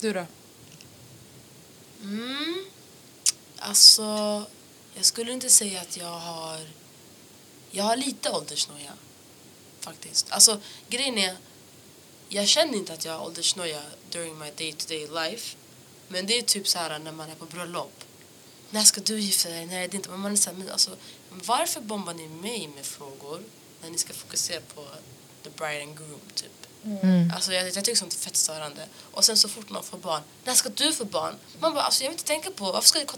Du 0.00 0.12
då? 0.12 0.26
Mm. 2.02 2.64
Alltså, 3.58 4.44
jag 4.94 5.04
skulle 5.04 5.32
inte 5.32 5.50
säga 5.50 5.80
att 5.80 5.96
jag 5.96 6.18
har... 6.18 6.68
Jag 7.70 7.84
har 7.84 7.96
lite 7.96 8.30
åldersnoja, 8.30 8.92
faktiskt. 9.80 10.30
Alltså, 10.30 10.60
grejen 10.88 11.18
är... 11.18 11.36
Jag 12.28 12.48
känner 12.48 12.74
inte 12.74 12.92
att 12.92 13.04
jag 13.04 13.12
har 13.12 13.26
åldersnoja 13.26 13.82
during 14.10 14.38
my 14.38 14.50
day-to-day 14.50 15.06
life. 15.06 15.56
Men 16.08 16.26
det 16.26 16.38
är 16.38 16.42
typ 16.42 16.68
så 16.68 16.78
här 16.78 16.98
när 16.98 17.12
man 17.12 17.30
är 17.30 17.34
på 17.34 17.44
bröllop. 17.44 18.04
När 18.70 18.82
ska 18.82 19.00
du 19.00 19.20
gifta 19.20 19.48
dig? 19.48 19.66
Nej, 19.66 19.88
det 19.88 19.94
är 19.94 19.98
inte. 19.98 20.10
Men 20.10 20.20
man 20.20 20.32
är 20.32 20.36
så 20.36 20.50
här, 20.50 20.56
men 20.56 20.70
alltså, 20.70 20.96
varför 21.30 21.80
bombar 21.80 22.14
ni 22.14 22.28
mig 22.28 22.68
med 22.68 22.86
frågor 22.86 23.42
när 23.82 23.90
ni 23.90 23.98
ska 23.98 24.12
fokusera 24.12 24.60
på 24.74 24.84
the 25.42 25.50
bride 25.50 25.82
and 25.82 25.98
groom, 25.98 26.20
typ? 26.34 26.67
Mm. 26.84 27.32
Alltså 27.34 27.52
jag, 27.52 27.66
jag 27.66 27.84
tycker 27.84 27.94
sånt 27.94 28.12
är 28.12 28.18
fett 28.18 28.36
störande. 28.36 28.86
Och 29.12 29.24
sen 29.24 29.36
så 29.36 29.48
fort 29.48 29.70
någon 29.70 29.84
får 29.84 29.98
barn, 29.98 30.22
när 30.44 30.54
ska 30.54 30.68
du 30.68 30.92
få 30.92 31.04
barn? 31.04 31.34
Man 31.60 31.74
bara, 31.74 31.84
alltså 31.84 32.04
jag 32.04 32.10
vill 32.10 32.14
inte 32.14 32.24
tänka 32.24 32.50
på, 32.50 32.72
varför 32.72 32.88
ska 32.88 32.98
jag 32.98 33.08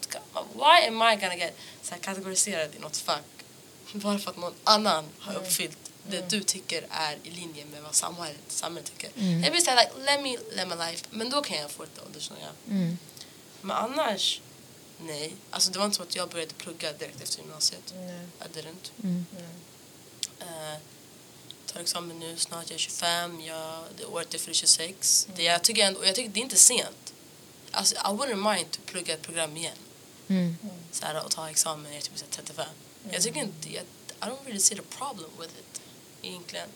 Why 0.55 0.89
am 0.89 1.03
I 1.03 1.17
gonna 1.17 1.37
get 1.37 1.57
så 1.83 1.95
här, 1.95 2.01
kategoriserad 2.01 2.75
i 2.75 2.79
något 2.79 2.97
fack? 2.97 3.25
Bara 3.93 4.19
för 4.19 4.31
att 4.31 4.37
någon 4.37 4.55
annan 4.65 5.05
har 5.19 5.35
uppfyllt 5.35 5.79
det 6.09 6.31
du 6.31 6.43
tycker 6.43 6.87
är 6.91 7.19
i 7.23 7.31
linje 7.31 7.65
med 7.65 7.83
vad 7.83 7.95
samhället, 7.95 8.41
samhället 8.49 8.91
tycker. 8.91 9.11
Jag 9.43 9.53
blir 9.53 9.61
såhär, 9.61 9.77
like, 9.77 10.13
let 10.13 10.23
me 10.23 10.37
live 10.51 10.77
my 10.77 10.91
life. 10.91 11.07
Men 11.11 11.31
då 11.31 11.43
kan 11.43 11.59
jag 11.59 11.71
få 11.71 11.83
lite 11.83 12.01
åldersnoja. 12.01 12.49
Mm. 12.69 12.99
Men 13.61 13.77
annars, 13.77 14.41
nej. 15.01 15.35
Alltså 15.51 15.71
det 15.71 15.79
var 15.79 15.87
inte 15.87 15.97
så 15.97 16.03
att 16.03 16.17
jag 16.17 16.29
började 16.29 16.55
plugga 16.55 16.93
direkt 16.93 17.23
efter 17.23 17.39
gymnasiet. 17.39 17.95
I 18.41 18.59
didn't. 18.59 18.91
Mm. 19.03 19.27
Eh, 20.41 20.79
tar 21.73 21.81
examen 21.81 22.19
nu, 22.19 22.37
snart 22.37 22.65
jag 22.67 22.75
är 22.75 22.79
25, 22.79 23.41
jag, 23.41 23.83
det 23.99 24.05
året 24.05 24.35
är 24.35 24.39
fyller 24.39 24.55
26. 24.55 25.29
Det, 25.37 25.43
jag, 25.43 25.63
tycker 25.63 25.87
ändå, 25.87 26.07
jag 26.07 26.15
tycker 26.15 26.31
det 26.31 26.41
är 26.41 26.43
inte 26.43 26.57
sent. 26.57 27.13
Alltså, 27.71 27.95
I 27.95 27.99
wouldn't 27.99 28.55
mind 28.55 28.67
att 28.71 28.87
plugga 28.87 29.15
ett 29.15 29.23
program 29.23 29.57
igen. 29.57 29.77
Mm. 30.29 30.57
Så 30.93 31.07
här, 31.07 31.25
och 31.25 31.31
ta 31.31 31.51
examen 31.51 31.83
när 31.83 31.91
jag 31.91 31.99
är 31.99 32.03
typ 32.03 32.19
så 32.19 32.25
här 32.25 32.33
35. 32.33 32.67
Jag 33.11 33.23
tycker 33.23 33.41
inte, 33.41 33.73
jag, 33.73 33.83
I 33.83 34.33
don't 34.33 34.45
really 34.45 34.61
see 34.61 34.75
the 34.75 34.83
problem 34.83 35.31
with 35.41 35.53
it. 35.53 35.81
Egentligen. 36.23 36.69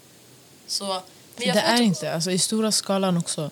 Så, 0.67 0.87
men 1.37 1.47
jag 1.47 1.57
det 1.57 1.61
är 1.61 1.83
inte, 1.83 2.15
alltså 2.15 2.31
i 2.31 2.39
stora 2.39 2.73
skalan 2.73 3.17
också. 3.17 3.51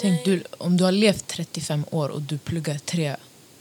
Tänk 0.00 0.24
du, 0.24 0.44
om 0.58 0.76
du 0.76 0.84
har 0.84 0.92
levt 0.92 1.26
35 1.26 1.84
år 1.90 2.08
och 2.08 2.22
du 2.22 2.38
pluggar 2.38 2.78
tre 2.78 3.16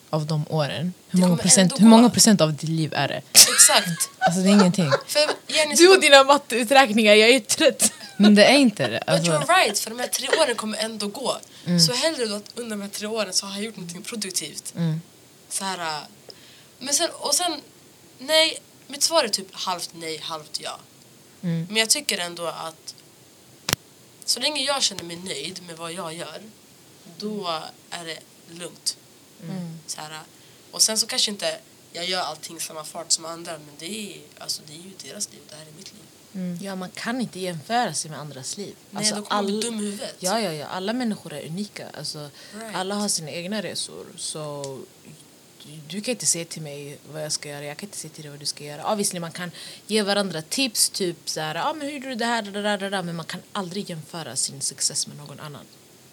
av 0.10 0.26
de 0.26 0.46
åren. 0.50 0.94
Hur 1.10 1.20
många, 1.20 1.38
procent, 1.38 1.80
hur 1.80 1.86
många 1.86 2.10
procent 2.10 2.42
av 2.42 2.54
ditt 2.54 2.70
liv 2.70 2.94
är 2.94 3.08
det? 3.08 3.22
Exakt. 3.70 4.10
Alltså 4.20 4.42
det 4.42 4.50
är 4.50 4.54
ingenting. 4.54 4.92
För 5.08 5.22
Jenny, 5.48 5.76
Du 5.76 5.94
och 5.96 6.02
dina 6.02 6.24
matteuträkningar, 6.24 7.14
jag 7.14 7.30
är 7.30 7.40
trött. 7.40 7.94
Men 8.18 8.36
det 8.36 8.46
är 8.46 8.58
inte 8.58 8.88
det. 8.88 9.00
But 9.00 9.10
Alltså, 9.10 9.32
you're 9.32 9.48
right, 9.58 9.80
för 9.80 9.90
de 9.90 10.00
här 10.00 10.08
tre 10.08 10.28
åren 10.42 10.56
kommer 10.56 10.78
ändå 10.78 11.08
gå. 11.08 11.38
Så 11.88 11.94
hellre 11.94 12.26
då 12.26 12.36
att 12.36 12.52
under 12.56 12.70
de 12.70 12.82
här 12.82 12.90
tre 12.90 13.08
åren 13.08 13.34
så 13.34 13.46
har 13.46 13.56
jag 13.56 13.64
gjort 13.64 13.76
någonting 13.76 14.02
produktivt. 14.02 14.74
mm, 14.76 15.02
Så 15.50 15.66
här, 15.66 15.78
äh, 15.80 16.04
men 16.80 16.94
sen, 16.94 17.10
och 17.14 17.36
sen, 17.36 17.62
nej, 18.20 18.60
mitt 18.88 19.04
svar 19.04 19.24
är 19.24 19.28
typ 19.28 19.48
halvt 19.52 19.90
nej, 19.94 20.18
halvt 20.18 20.60
ja. 20.62 20.80
mm, 21.42 21.66
Men 21.70 21.78
jag 21.78 21.90
tycker 21.90 22.18
ändå 22.18 22.46
att 22.48 22.96
så 24.26 24.40
länge 24.40 24.62
jag 24.64 24.84
känner 24.84 25.04
mig 25.04 25.16
nöjd 25.16 25.60
med 25.68 25.78
vad 25.78 25.94
jag 25.94 26.14
gör, 26.14 26.42
då 27.18 27.62
är 27.90 28.06
det 28.06 28.20
lugnt. 28.54 28.98
Så 29.88 30.02
här, 30.02 30.12
äh, 30.12 30.18
och 30.72 30.82
sen 30.82 30.98
så 30.98 31.08
kanske 31.08 31.32
inte 31.32 31.58
jag 31.94 32.06
gör 32.06 32.22
allting 32.22 32.58
i 32.58 32.60
samma 32.60 32.84
fart 32.84 33.12
som 33.12 33.26
andra, 33.26 33.52
men 33.52 33.76
det 33.80 34.14
är, 34.16 34.20
alltså, 34.38 34.62
det 34.68 34.74
är 34.74 34.78
ju 34.78 34.92
deras 35.12 35.32
liv, 35.32 35.40
det 35.50 35.56
här 35.56 35.62
är 35.62 35.72
mitt 35.78 35.92
liv. 35.94 36.02
Ja, 36.62 36.76
man 36.76 36.90
kan 36.90 37.22
inte 37.22 37.40
jämföra 37.40 37.94
sig 37.94 38.12
med 38.12 38.20
andras 38.20 38.58
liv. 38.58 38.76
Nej, 38.90 39.00
Alltså, 39.00 39.16
då 39.16 39.22
kommer 39.22 39.38
all- 39.40 39.62
dum 39.62 39.78
huvudet. 39.80 40.16
Ja, 40.20 40.40
ja, 40.42 40.54
ja. 40.54 40.66
Alla 40.68 40.94
människor 40.94 41.34
är 41.34 41.48
unika. 41.48 41.88
Alltså, 41.98 42.30
Right. 42.54 42.76
Alla 42.76 42.96
har 42.96 43.08
sina 43.08 43.32
egna 43.32 43.62
resor. 43.62 44.06
Så 44.18 44.80
du 45.88 46.02
kan 46.02 46.12
inte 46.12 46.26
säga 46.26 46.46
till 46.46 46.62
mig 46.62 46.98
vad 47.12 47.24
jag 47.24 47.32
ska 47.32 47.50
göra. 47.50 47.66
Jag 47.66 47.78
kan 47.78 47.88
inte 47.88 47.98
säga 47.98 48.14
till 48.14 48.24
dig 48.24 48.32
vad 48.32 48.40
du 48.40 48.46
ska 48.46 48.64
göra. 48.64 48.92
Obviously, 48.92 49.20
man 49.20 49.32
kan 49.32 49.52
ge 49.88 50.02
varandra 50.04 50.42
tips. 50.42 50.90
Typ 50.90 51.18
så 51.30 51.40
här, 51.40 51.56
ah, 51.56 51.74
men 51.74 51.88
hur 51.88 51.94
gjorde 51.94 52.08
du 52.10 52.16
det 52.16 52.26
här? 52.26 52.42
Det 52.42 52.62
där, 52.62 52.78
det 52.78 52.90
där. 52.90 53.04
Men 53.04 53.16
man 53.16 53.26
kan 53.26 53.42
aldrig 53.52 53.90
jämföra 53.90 54.36
sin 54.36 54.62
success 54.62 55.08
med 55.08 55.18
någon 55.18 55.40
annan. 55.40 55.66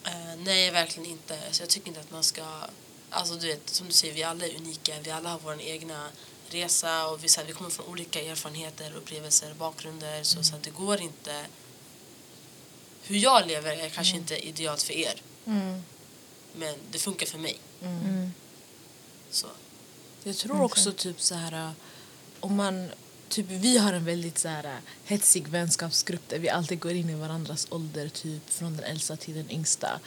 Eh, 0.05 0.12
nej, 0.39 0.71
verkligen 0.71 1.11
inte. 1.11 1.39
Så 1.51 1.62
jag 1.62 1.69
tycker 1.69 1.89
inte 1.89 2.01
att 2.01 2.11
man 2.11 2.23
ska... 2.25 2.45
Alltså 3.16 3.35
du 3.35 3.46
vet, 3.46 3.70
som 3.70 3.87
du 3.87 3.92
säger, 3.92 4.14
vi 4.14 4.22
alla 4.22 4.46
är 4.46 4.57
unika. 4.57 4.94
Vi 5.02 5.11
alla 5.11 5.29
har 5.31 5.38
vår 5.44 5.61
egna 5.61 6.09
resa 6.48 7.07
och 7.09 7.24
vi, 7.24 7.29
så 7.29 7.40
här, 7.40 7.46
vi 7.46 7.52
kommer 7.52 7.70
från 7.70 7.87
olika 7.87 8.22
erfarenheter, 8.22 8.92
upplevelser, 8.96 9.55
bakgrunder. 9.55 10.22
Så, 10.22 10.42
så 10.42 10.55
att 10.57 10.62
det 10.62 10.70
går 10.70 11.00
inte... 11.00 11.46
Hur 13.02 13.16
jag 13.16 13.46
lever 13.46 13.72
är 13.76 13.88
kanske 13.88 14.16
inte 14.16 14.37
idealt 14.48 14.83
för 14.83 14.92
er. 14.92 15.22
Men 16.55 16.74
det 16.90 16.98
funkar 16.98 17.26
för 17.26 17.38
mig. 17.38 17.59
mm, 17.83 18.33
Så. 19.31 19.46
Jag 20.24 20.37
tror 20.37 20.62
också 20.62 20.92
typ 20.92 21.20
så 21.20 21.35
här 21.35 21.72
om 22.40 22.57
man 22.57 22.90
typ 23.29 23.47
vi 23.49 23.79
har 23.79 23.93
en 23.93 24.05
väldigt 24.05 24.39
så 24.39 24.49
här 24.49 24.77
hetsig 25.05 25.49
vänskapsgrupp 25.49 26.29
där 26.29 26.39
vi 26.39 26.49
alltid 26.49 26.81
går 26.81 26.93
in 26.93 27.11
i 27.11 27.15
varandras 27.15 27.67
ålder 27.71 28.09
typ 28.09 28.51
från 28.51 28.77
den 28.77 28.85
äldsta 28.85 29.17
till 29.17 29.35
den 29.35 29.51
yngsta. 29.51 30.01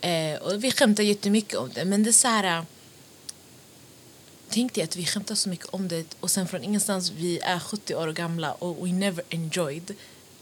Eh, 0.00 0.34
och 0.38 0.64
vi 0.64 0.70
skämtar 0.72 1.02
jättemycket 1.02 1.54
om 1.58 1.70
det 1.74 1.84
men 1.84 2.02
det 2.02 2.10
är 2.10 2.12
så 2.12 2.28
här 2.28 2.64
Tänk 4.48 4.74
dig 4.74 4.84
att 4.84 4.96
vi 4.96 5.06
skämtar 5.06 5.34
så 5.34 5.48
mycket 5.48 5.66
om 5.66 5.88
det 5.88 6.14
och 6.20 6.30
sen 6.30 6.48
från 6.48 6.64
ingenstans 6.64 7.10
vi 7.10 7.38
är 7.38 7.58
70 7.58 7.94
år 7.94 8.12
gamla 8.12 8.52
och 8.52 8.86
we 8.86 8.92
never 8.92 9.24
enjoyed 9.30 9.94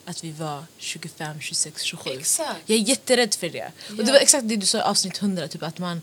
att 0.05 0.25
vi 0.25 0.31
var 0.33 0.65
25, 0.79 1.41
26, 1.41 1.83
27. 1.83 2.11
Exakt. 2.11 2.61
Jag 2.67 2.79
är 2.79 2.83
jätterädd 2.83 3.35
för 3.35 3.49
det. 3.49 3.73
Och 3.89 3.97
det 3.97 4.03
Ja. 4.07 4.13
var 4.13 4.21
exakt 4.21 4.49
det 4.49 4.57
du 4.57 4.67
sa 4.67 4.79
i 4.79 4.81
avsnitt 4.81 5.19
100, 5.23 5.49
typ 5.49 5.63
att 5.63 5.79
man 5.79 6.03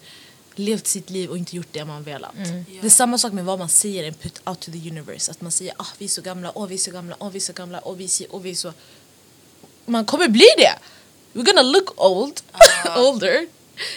levt 0.59 0.87
sitt 0.87 1.09
liv 1.09 1.29
och 1.29 1.37
inte 1.37 1.55
gjort 1.55 1.67
det 1.71 1.85
man 1.85 2.03
velat. 2.03 2.35
Det 2.81 2.87
är 2.87 2.89
samma 2.89 3.17
sak 3.17 3.33
med 3.33 3.45
vad 3.45 3.59
man 3.59 3.69
säger 3.69 4.07
and 4.07 4.19
put 4.19 4.41
out 4.45 4.59
to 4.59 4.71
the 4.71 4.89
universe. 4.89 5.31
Att 5.31 5.41
man 5.41 5.51
säger 5.51 5.73
ah, 5.77 5.85
vi 5.97 6.05
är 6.05 6.09
så 6.09 6.21
gamla, 6.21 6.51
åh 6.55 6.67
vi 6.67 6.73
är 6.75 6.79
så 6.79 6.91
gamla, 6.91 7.15
åh 7.19 7.29
vi 7.29 7.37
är 7.37 7.41
så 7.41 7.53
gamla, 7.53 7.81
åh 7.83 7.95
vi 7.95 8.03
är 8.03 8.07
si, 8.07 8.27
åh 8.29 8.41
vi 8.41 8.49
är 8.49 8.55
så... 8.55 8.73
Man 9.85 10.05
kommer 10.05 10.27
bli 10.27 10.47
det! 10.57 10.79
We're 11.33 11.45
gonna 11.45 11.61
look 11.61 12.01
old, 12.01 12.41
older. 12.97 13.47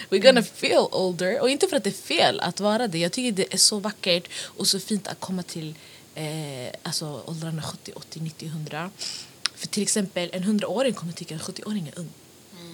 We're 0.09 0.19
gonna 0.19 0.43
feel 0.43 0.87
older. 0.91 1.41
Och 1.41 1.49
inte 1.49 1.67
för 1.67 1.77
att 1.77 1.83
det 1.83 1.89
är 1.89 1.91
fel 1.91 2.39
att 2.39 2.59
vara 2.59 2.87
det. 2.87 2.97
Jag 2.97 3.11
tycker 3.11 3.31
det 3.31 3.53
är 3.53 3.57
så 3.57 3.79
vackert 3.79 4.27
och 4.43 4.67
så 4.67 4.79
fint 4.79 5.07
att 5.07 5.19
komma 5.19 5.43
till 5.43 5.75
eh, 6.15 6.73
alltså 6.83 7.23
åldrarna 7.25 7.61
70, 7.61 7.91
80, 7.95 8.19
90, 8.19 8.47
100. 8.47 8.91
För 9.55 9.67
till 9.67 9.83
exempel 9.83 10.29
en 10.33 10.43
100-åring 10.43 10.93
kommer 10.93 11.13
tycka 11.13 11.35
att 11.35 11.49
en 11.49 11.53
70-åring 11.53 11.87
är 11.87 11.99
ung. 11.99 12.09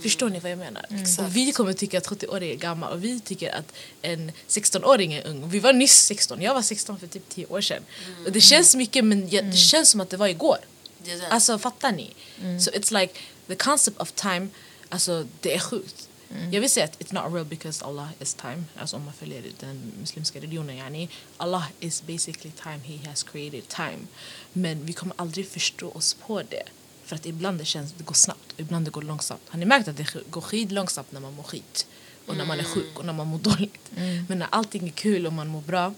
Förstår 0.02 0.30
ni 0.30 0.40
vad 0.40 0.52
jag 0.52 0.58
menar? 0.58 0.86
Exakt. 0.90 1.20
Och 1.20 1.36
vi 1.36 1.52
kommer 1.52 1.74
tycka 1.74 1.98
att 1.98 2.08
70-åring 2.08 2.52
är 2.52 2.56
gammal 2.56 2.94
och 2.94 3.04
vi 3.04 3.20
tycker 3.20 3.56
att 3.56 3.74
en 4.02 4.32
16-åring 4.48 5.14
är 5.14 5.28
ung. 5.28 5.50
Vi 5.50 5.60
var 5.60 5.74
nyss 5.74 6.06
16, 6.06 6.42
jag 6.42 6.54
var 6.54 6.62
16 6.62 7.00
för 7.00 7.08
typ 7.08 7.30
10 7.30 7.46
år 7.46 7.62
sedan. 7.62 7.84
Och 8.26 8.32
det 8.32 8.42
känns 8.42 8.76
mycket 8.76 9.06
men 9.06 9.30
jag, 9.30 9.46
det 9.46 9.58
känns 9.58 9.90
som 9.90 10.02
att 10.02 10.10
det 10.10 10.18
var 10.18 10.28
igår. 10.28 10.58
Det. 11.04 11.28
Alltså 11.30 11.60
fattar 11.60 11.92
ni? 11.92 12.14
So 12.60 12.72
it's 12.72 13.00
like 13.02 13.14
the 13.48 13.56
concept 13.56 14.02
of 14.02 14.12
time, 14.12 14.48
alltså 14.90 15.28
det 15.42 15.56
är 15.56 15.60
sjukt. 15.60 16.06
Jag 16.52 16.62
vill 16.62 16.70
säga 16.70 16.86
att 16.86 17.00
it's 17.00 17.14
not 17.14 17.34
real 17.34 17.46
because 17.46 17.86
Allah 17.86 18.08
is 18.20 18.34
time. 18.34 18.64
Alltså 18.76 18.96
om 18.96 19.06
man 19.06 19.14
följer 19.14 19.44
den 19.60 19.92
muslimska 20.00 20.40
religionen 20.40 20.78
yani. 20.78 21.10
Allah 21.38 21.64
is 21.80 22.04
basically 22.04 22.52
time, 22.64 22.80
he 22.84 23.10
has 23.10 23.24
created 23.24 23.68
time. 23.68 24.00
Men 24.54 24.86
vi 24.86 24.94
kommer 24.94 25.16
aldrig 25.18 25.48
förstå 25.48 25.90
oss 25.92 26.14
på 26.14 26.42
det. 26.42 26.64
För 27.06 27.16
att 27.16 27.26
ibland 27.26 27.60
det 27.60 27.66
känns, 27.66 27.94
det 27.98 28.04
går 28.04 28.14
snabbt 28.14 28.39
ibland 28.60 28.86
det 28.86 28.92
går 28.92 29.02
långsamt. 29.02 29.42
Har 29.48 29.60
ni 29.60 29.66
märkt 29.66 29.88
att 29.88 29.98
det 29.98 30.16
går 30.30 30.42
skitlångsamt 30.42 31.12
när 31.12 31.20
man 31.20 31.34
mår 31.34 31.44
skit? 31.44 31.88
Och 32.26 32.38
när 32.38 32.46
man 32.46 32.60
är 32.60 32.64
sjuk 32.64 33.00
och 33.00 33.06
när 33.06 33.14
man 33.14 33.28
mår 33.28 33.40
dåligt. 33.40 33.92
Men 34.28 34.40
när 34.40 34.48
allting 34.50 34.88
är 34.88 34.92
kul 34.92 35.28
och 35.28 35.34
man 35.34 35.48
mår 35.48 35.62
bra, 35.62 35.94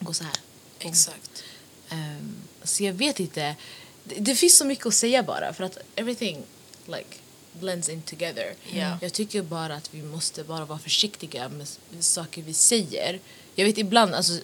går 0.00 0.12
så 0.12 0.24
här. 0.24 0.36
Exakt. 0.78 1.44
Ehm, 1.88 2.34
så 2.62 2.84
jag 2.84 2.92
vet 2.92 3.20
inte. 3.20 3.56
Det, 4.04 4.14
det 4.14 4.34
finns 4.34 4.56
så 4.56 4.64
mycket 4.64 4.86
att 4.86 4.94
säga 4.94 5.22
bara 5.22 5.52
för 5.52 5.64
att 5.64 5.78
everything 5.94 6.42
like 6.86 7.16
blends 7.52 7.88
in 7.88 8.02
together. 8.02 8.54
Ja. 8.72 8.98
Jag 9.02 9.12
tycker 9.12 9.42
bara 9.42 9.74
att 9.74 9.94
vi 9.94 10.02
måste 10.02 10.44
bara 10.44 10.64
vara 10.64 10.78
försiktiga 10.78 11.48
med, 11.48 11.68
saker 12.00 12.42
vi 12.42 12.54
säger. 12.54 13.20
Jag 13.54 13.64
vet 13.64 13.78
ibland, 13.78 14.14
alltså 14.14 14.40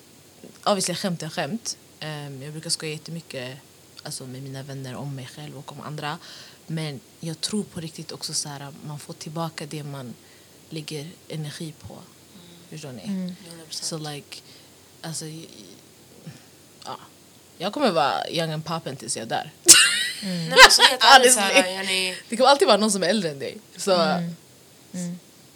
obviously 0.64 0.94
skämt 0.94 1.22
är 1.22 1.28
skämt. 1.28 1.76
Ehm, 2.00 2.42
jag 2.42 2.52
brukar 2.52 2.70
skoja 2.70 2.92
jättemycket 2.92 3.58
alltså, 4.02 4.26
med 4.26 4.42
mina 4.42 4.62
vänner 4.62 4.94
om 4.94 5.14
mig 5.14 5.26
själv 5.26 5.58
och 5.58 5.72
om 5.72 5.80
andra. 5.80 6.18
Men 6.72 7.00
jag 7.20 7.40
tror 7.40 7.62
på 7.62 7.80
riktigt 7.80 8.12
också 8.12 8.34
så 8.34 8.48
här 8.48 8.72
man 8.86 8.98
får 8.98 9.14
tillbaka 9.14 9.66
det 9.66 9.84
man 9.84 10.14
lägger 10.70 11.10
energi 11.28 11.74
på. 11.80 11.98
Förstår 12.70 12.92
ni? 12.92 13.02
100%. 13.02 13.34
Så 13.70 13.98
like, 13.98 14.40
alltså, 15.02 15.24
ja. 16.84 16.98
Jag 17.58 17.72
kommer 17.72 17.90
vara 17.90 18.30
young 18.30 18.50
and 18.50 18.64
poppin 18.64 18.96
tills 18.96 19.16
jag 19.16 19.28
dör. 19.28 19.50
Nej, 20.22 20.48
men 20.48 20.52
alltså, 20.52 20.82
helt 20.82 21.02
ärligt, 21.02 21.34
Honestly. 21.34 21.62
såhär, 21.62 21.68
yani, 21.68 22.16
Det 22.28 22.36
kommer 22.36 22.50
alltid 22.50 22.68
vara 22.68 22.76
någon 22.76 22.92
som 22.92 23.02
är 23.02 23.06
äldre 23.08 23.30
än 23.30 23.38
dig. 23.38 23.58
Så, 23.76 24.22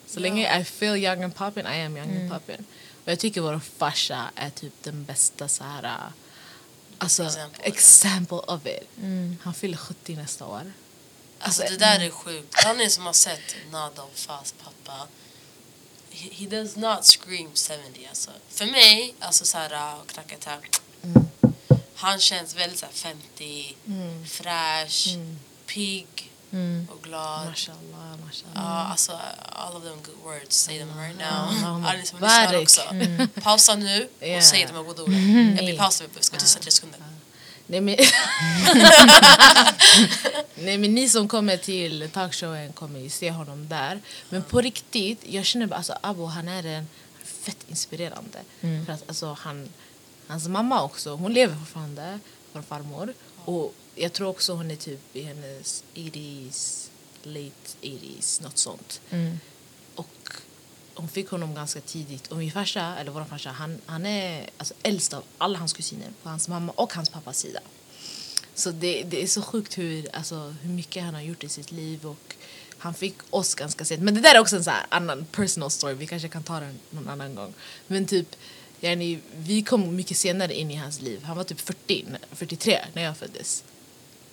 så 0.06 0.20
länge 0.20 0.60
I 0.60 0.64
feel 0.64 0.96
young 0.96 1.22
and 1.22 1.34
poppin, 1.34 1.66
I 1.66 1.82
am 1.82 1.96
young 1.96 2.16
and 2.16 2.32
poppin. 2.32 2.64
Och 3.04 3.12
jag 3.12 3.18
tycker 3.18 3.40
vår 3.40 3.60
farsa 3.78 4.30
är 4.34 4.50
typ 4.50 4.72
den 4.82 5.04
bästa 5.04 5.48
så 5.48 5.64
här, 5.64 5.98
alltså, 6.98 7.22
Example, 7.24 7.64
example, 7.64 8.38
of 8.38 8.66
it. 8.66 8.88
Han 9.42 9.54
fyller 9.54 9.76
70 9.76 10.16
nästa 10.16 10.46
år. 10.46 10.72
Alltså 11.40 11.62
det 11.62 11.76
där 11.76 12.00
är 12.00 12.10
sjukt. 12.10 12.54
Ni 12.76 12.90
som 12.90 13.06
har 13.06 13.12
sett 13.12 13.56
Nada 13.70 14.02
och 14.02 14.12
Fas 14.14 14.54
pappa. 14.64 15.06
He, 16.10 16.28
he 16.32 16.46
does 16.46 16.76
not 16.76 17.04
scream 17.04 17.48
70 17.54 18.06
alltså. 18.08 18.30
För 18.48 18.66
mig, 18.66 19.14
alltså 19.20 19.44
såhär 19.44 20.00
och 20.00 20.08
knacka 20.08 20.36
här. 20.46 20.58
Han 21.94 22.18
känns 22.18 22.56
väldigt 22.56 22.78
såhär 22.78 22.92
50, 22.92 23.76
fräsch, 24.28 25.08
pigg 25.66 26.32
och 26.90 27.02
glad. 27.02 27.46
Mashallah, 27.46 28.16
mashallah. 28.26 28.54
Ja, 28.54 28.86
alltså 28.90 29.20
all 29.52 29.76
of 29.76 29.82
them 29.82 30.02
good 30.02 30.18
words. 30.24 30.56
Say 30.56 30.78
them 30.78 30.98
right 30.98 31.18
now. 31.18 31.84
Alla 31.86 31.92
ni 31.92 32.06
som 32.06 32.20
lyssnar 32.20 32.62
också. 32.62 32.82
Pausa 33.40 33.74
nu 33.74 34.08
och 34.36 34.42
säg 34.42 34.66
det 34.66 34.72
med 34.72 34.84
goda 34.84 35.02
ord. 35.02 35.12
Jag 35.12 35.64
blir 35.64 35.78
pausad, 35.78 36.08
jag 36.14 36.24
ska 36.24 36.36
tysta 36.36 36.60
tre 36.60 36.70
sekunder. 36.70 37.00
Nej 37.66 37.80
men, 37.80 37.96
Nej 40.54 40.78
men 40.78 40.94
ni 40.94 41.08
som 41.08 41.28
kommer 41.28 41.56
till 41.56 42.10
talkshowen 42.12 42.72
kommer 42.72 43.00
ju 43.00 43.10
se 43.10 43.30
honom 43.30 43.68
där. 43.68 44.00
Men 44.28 44.42
på 44.42 44.60
riktigt, 44.60 45.20
jag 45.28 45.44
känner 45.44 45.66
bara 45.66 45.76
alltså 45.76 45.98
Abo 46.00 46.26
han 46.26 46.48
är 46.48 46.66
en 46.66 46.88
fett 47.24 47.56
inspirerande. 47.68 48.38
För 48.86 48.92
att 48.92 49.04
alltså 49.08 49.36
han, 49.40 49.68
hans 50.26 50.48
mamma 50.48 50.82
också, 50.82 51.14
hon 51.14 51.32
lever 51.32 51.56
fortfarande, 51.56 52.18
vår 52.52 52.62
farmor. 52.62 53.14
Och 53.44 53.74
jag 53.94 54.12
tror 54.12 54.28
också 54.28 54.52
hon 54.52 54.70
är 54.70 54.76
typ 54.76 55.16
i 55.16 55.22
hennes 55.22 55.84
80s, 55.94 56.88
late 57.22 57.50
80s, 57.82 58.42
något 58.42 58.58
sånt. 58.58 59.00
Och 59.94 60.08
hon 60.96 61.08
fick 61.08 61.30
honom 61.30 61.54
ganska 61.54 61.80
tidigt. 61.80 62.26
Och 62.26 62.36
min 62.36 62.52
farsa, 62.52 62.96
eller 62.98 63.10
vår 63.10 63.24
farsa, 63.24 63.50
han, 63.50 63.78
han 63.86 64.06
är 64.06 64.50
alltså, 64.58 64.74
äldst 64.82 65.14
av 65.14 65.24
alla 65.38 65.58
hans 65.58 65.72
kusiner 65.72 66.08
på 66.22 66.28
hans 66.28 66.48
mamma 66.48 66.72
och 66.76 66.92
hans 66.94 67.08
pappas 67.08 67.38
sida. 67.38 67.60
Så 68.54 68.70
det, 68.70 69.02
det 69.02 69.22
är 69.22 69.26
så 69.26 69.42
sjukt 69.42 69.78
hur, 69.78 70.16
alltså, 70.16 70.54
hur 70.62 70.70
mycket 70.70 71.04
han 71.04 71.14
har 71.14 71.22
gjort 71.22 71.44
i 71.44 71.48
sitt 71.48 71.72
liv 71.72 72.06
och 72.06 72.34
han 72.78 72.94
fick 72.94 73.14
oss 73.30 73.54
ganska 73.54 73.84
sent. 73.84 74.02
Men 74.02 74.14
det 74.14 74.20
där 74.20 74.34
är 74.34 74.40
också 74.40 74.56
en 74.56 74.64
så 74.64 74.70
här 74.70 74.86
annan 74.88 75.24
personal 75.32 75.70
story, 75.70 75.94
vi 75.94 76.06
kanske 76.06 76.28
kan 76.28 76.42
ta 76.42 76.60
den 76.60 76.78
någon 76.90 77.08
annan 77.08 77.34
gång. 77.34 77.54
Men 77.86 78.06
typ, 78.06 78.36
yani, 78.80 79.20
vi 79.36 79.62
kom 79.62 79.96
mycket 79.96 80.16
senare 80.16 80.54
in 80.54 80.70
i 80.70 80.74
hans 80.74 81.00
liv. 81.00 81.22
Han 81.24 81.36
var 81.36 81.44
typ 81.44 81.60
40, 81.60 82.06
43 82.32 82.84
när 82.92 83.02
jag 83.02 83.16
föddes. 83.16 83.64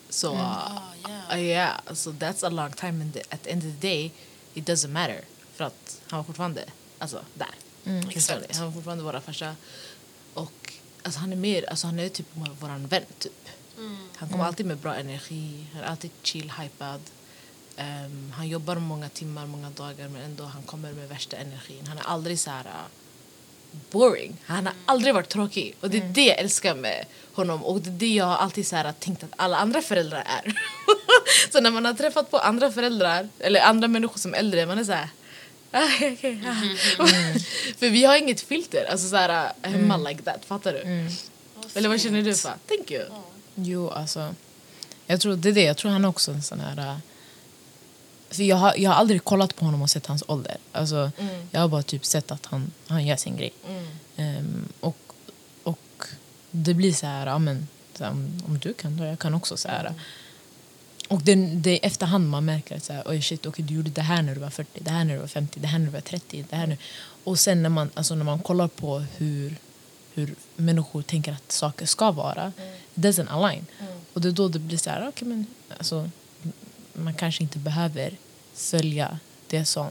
Så, 0.09 0.35
Ah, 0.35 0.81
yeah. 1.09 1.39
uh, 1.39 1.45
yeah, 1.45 1.93
so 1.93 2.11
that's 2.11 2.45
a 2.45 2.49
long 2.49 2.71
time 2.71 3.01
and 3.01 3.17
at 3.29 3.43
the 3.43 3.51
end 3.51 3.63
of 3.63 3.81
the 3.81 3.87
day 3.87 4.11
it 4.53 4.65
doesn't 4.69 4.87
matter. 4.91 5.21
För 5.53 5.63
att 5.63 6.01
han 6.07 6.17
var 6.17 6.23
fortfarande 6.23 6.65
alltså, 6.99 7.21
där. 7.33 7.55
Exakt. 8.09 8.55
Han 8.55 8.65
var 8.65 8.71
fortfarande 8.71 9.03
våra 9.03 9.21
farsa. 9.21 9.55
Och 10.33 10.73
alltså, 11.03 11.19
han 11.19 11.31
är 11.31 11.35
mer, 11.35 11.69
alltså, 11.69 11.87
han 11.87 11.99
är 11.99 12.09
typ 12.09 12.27
vår 12.33 12.87
vän 12.87 13.05
typ. 13.19 13.49
Han 14.15 14.29
kommer 14.29 14.43
alltid 14.43 14.65
med 14.65 14.77
bra 14.77 14.95
energi, 14.95 15.65
han 15.73 15.83
är 15.83 15.87
alltid 15.87 16.11
chill, 16.21 16.51
hypad. 16.51 17.01
Ehm, 17.77 18.33
han 18.35 18.47
jobbar 18.47 18.75
många 18.75 19.09
timmar, 19.09 19.45
många 19.45 19.69
dagar 19.69 20.07
men 20.07 20.21
ändå 20.21 20.43
han 20.43 20.63
kommer 20.63 20.93
med 20.93 21.09
värsta 21.09 21.37
energin. 21.37 21.87
Han 21.87 21.97
är 21.97 22.03
aldrig 22.03 22.39
så 22.39 22.49
här 22.49 22.65
uh, 22.65 22.71
boring. 23.91 24.37
Han 24.45 24.65
har 24.65 24.75
aldrig 24.85 25.13
varit 25.13 25.29
tråkig. 25.29 25.75
Och 25.81 25.89
det 25.89 25.97
är 25.97 26.09
det 26.09 26.25
jag 26.25 26.39
älskar 26.39 26.75
med 26.75 27.05
honom. 27.33 27.63
Och 27.63 27.81
det 27.81 27.89
är 27.89 27.93
det 27.93 28.13
jag 28.13 28.29
alltid 28.29 28.67
så 28.67 28.75
här 28.75 28.91
tänkt 28.91 29.23
att 29.23 29.33
alla 29.35 29.57
andra 29.57 29.81
föräldrar 29.81 30.23
är. 30.25 30.53
så 31.51 31.61
när 31.61 31.71
man 31.71 31.85
har 31.85 31.93
träffat 31.93 32.31
på 32.31 32.37
andra 32.37 32.71
föräldrar, 32.71 33.29
eller 33.39 33.61
andra 33.61 33.87
människor 33.87 34.19
som 34.19 34.33
är 34.33 34.37
äldre, 34.37 34.65
man 34.65 34.77
är 34.77 34.83
så 34.83 34.91
här 34.91 35.09
ah, 35.73 35.79
ah." 36.49 37.39
För 37.77 37.89
vi 37.89 38.05
har 38.05 38.17
inget 38.17 38.41
filter, 38.41 38.85
alltså 38.91 39.07
så 39.09 39.15
här, 39.15 39.45
uh, 39.65 39.71
hemma 39.71 39.97
like 39.97 40.21
that, 40.23 40.45
fattar 40.45 40.73
du? 40.73 40.79
Eller 41.75 41.89
vad 41.89 42.01
känner 42.01 42.21
du 42.21 42.35
för? 42.35 42.53
Thank 42.67 42.91
you. 42.91 43.05
Jo, 43.55 43.89
alltså. 43.89 44.35
Jag 45.05 45.21
tror, 45.21 45.35
det 45.35 45.49
är 45.49 45.53
det. 45.53 45.63
Jag 45.63 45.77
tror 45.77 45.91
han 45.91 46.05
är 46.05 46.09
också 46.09 46.31
en 46.31 46.43
sån 46.43 46.59
här... 46.59 46.77
äh, 46.77 46.97
För 48.29 48.43
jag, 48.43 48.55
har, 48.57 48.73
jag 48.77 48.89
har 48.91 48.97
aldrig 48.97 49.23
kollat 49.23 49.55
på 49.55 49.65
honom 49.65 49.81
och 49.81 49.89
sett 49.89 50.05
hans 50.05 50.23
ålder. 50.27 50.57
Alltså, 50.71 51.11
Jag 51.51 51.61
har 51.61 51.67
bara 51.67 51.83
typ 51.83 52.05
sett 52.05 52.31
att 52.31 52.45
han, 52.45 52.71
han 52.87 53.05
gör 53.07 53.15
sin 53.15 53.37
grej. 53.37 53.53
Ehm, 54.17 54.67
och, 54.79 54.97
och 55.63 56.05
det 56.51 56.73
blir 56.73 56.93
så 56.93 57.05
här, 57.05 57.27
ja, 57.27 57.39
men, 57.39 57.67
så 57.97 58.03
här 58.03 58.11
om, 58.11 58.41
om 58.47 58.57
du 58.59 58.73
kan 58.73 58.97
då, 58.97 59.05
jag 59.05 59.19
kan 59.19 59.33
också. 59.33 59.57
Så 59.57 59.67
här. 59.67 59.93
Och 61.07 61.21
det, 61.21 61.35
det 61.35 61.71
är 61.71 61.87
efterhand 61.87 62.29
man 62.29 62.45
märker 62.45 62.77
att 62.77 62.83
så 62.83 62.93
här, 62.93 63.03
oj 63.05 63.21
shit, 63.21 63.45
okay, 63.45 63.65
du 63.65 63.73
gjorde 63.73 63.89
det 63.89 64.01
här 64.01 64.21
när 64.21 64.35
du 64.35 64.41
var 64.41 64.49
40, 64.49 64.79
det 64.83 64.91
här 64.91 65.03
när 65.05 65.13
du 65.13 65.19
var 65.19 65.27
50, 65.27 65.59
det 65.59 65.67
här 65.67 65.79
när 65.79 65.85
du 65.85 65.91
var 65.91 66.01
30. 66.01 66.45
Det 66.49 66.55
här 66.55 66.67
nu. 66.67 66.77
Och 67.23 67.39
sen 67.39 67.63
när 67.63 67.69
man, 67.69 67.89
alltså, 67.93 68.15
när 68.15 68.25
man 68.25 68.39
kollar 68.39 68.67
på 68.67 68.99
hur, 68.99 69.55
hur 70.13 70.35
människor 70.55 71.01
tänker 71.01 71.31
att 71.31 71.51
saker 71.51 71.85
ska 71.85 72.11
vara, 72.11 72.53
it 72.95 73.03
doesn't 73.03 73.29
align. 73.29 73.65
Och 74.13 74.21
det 74.21 74.27
är 74.27 74.31
då 74.31 74.47
det 74.47 74.59
blir 74.59 74.77
så 74.77 74.89
här, 74.89 75.07
okay, 75.07 75.27
men, 75.27 75.45
alltså, 75.77 76.09
man 76.93 77.13
kanske 77.13 77.43
inte 77.43 77.59
behöver 77.59 78.17
följa 78.53 79.19
det 79.47 79.65
som 79.65 79.87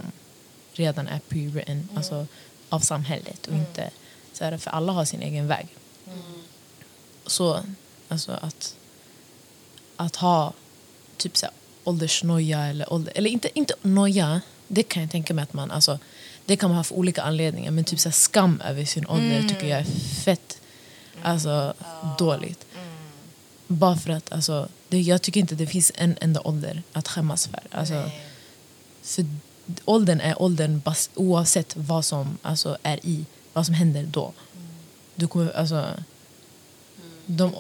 redan 0.72 1.09
är 1.09 1.20
pre-written 1.29 1.88
alltså, 1.94 2.27
av 2.68 2.81
samhället. 2.81 3.46
Och 3.46 3.55
inte, 3.55 3.90
så 4.33 4.44
här, 4.44 4.59
för 4.59 4.70
alla 4.70 4.92
har 4.92 5.05
sin 5.05 5.22
egen 5.22 5.46
väg. 5.46 5.68
Så 7.27 7.61
alltså, 8.09 8.33
att, 8.33 8.77
att 9.96 10.16
ha 10.16 10.53
typ 11.23 11.37
så 11.37 11.47
här, 11.47 11.55
åldersnoja 11.85 12.67
eller, 12.67 12.93
ålder, 12.93 13.13
eller 13.17 13.31
inte, 13.31 13.59
inte 13.59 13.75
noja, 13.83 14.41
det 14.69 14.83
kan 14.83 15.03
jag 15.03 15.11
tänka 15.11 15.35
mig 15.35 15.43
att 15.43 15.53
man, 15.53 15.71
alltså, 15.71 15.99
det 16.47 16.57
kan 16.57 16.71
man 16.71 16.77
ha 16.77 16.85
för 16.85 16.95
olika 16.95 17.23
anledningar, 17.23 17.71
men 17.71 17.85
typ 17.85 18.01
så 18.01 18.09
här, 18.09 18.15
skam 18.15 18.61
över 18.61 18.85
sin 18.85 19.07
ålder 19.07 19.49
tycker 19.49 19.67
jag 19.67 19.81
är 19.81 19.85
fett 20.25 20.61
alltså, 21.23 21.75
dåligt. 22.19 22.67
Bara 23.67 23.97
för 23.97 24.11
att 24.11 24.33
alltså, 24.33 24.69
det, 24.89 25.01
jag 25.01 25.23
tycker 25.23 25.41
inte 25.41 25.55
det 25.55 25.67
finns 25.67 25.93
en 25.95 26.17
enda 26.21 26.41
ålder 26.41 26.83
att 26.93 27.09
skämmas 27.09 27.47
för. 27.47 27.61
Alltså, 27.71 28.11
för 29.03 29.27
åldern 29.85 30.21
är 30.21 30.43
åldern 30.43 30.81
bas, 30.81 31.11
oavsett 31.15 31.77
vad 31.77 32.05
som 32.05 32.39
alltså, 32.43 32.77
är 32.83 33.07
i, 33.07 33.25
vad 33.53 33.67
som 33.67 33.75
händer 33.75 34.03
då. 34.03 34.33
Du 35.15 35.27
kommer, 35.27 35.53
alltså, 35.53 35.89
de, 37.27 37.53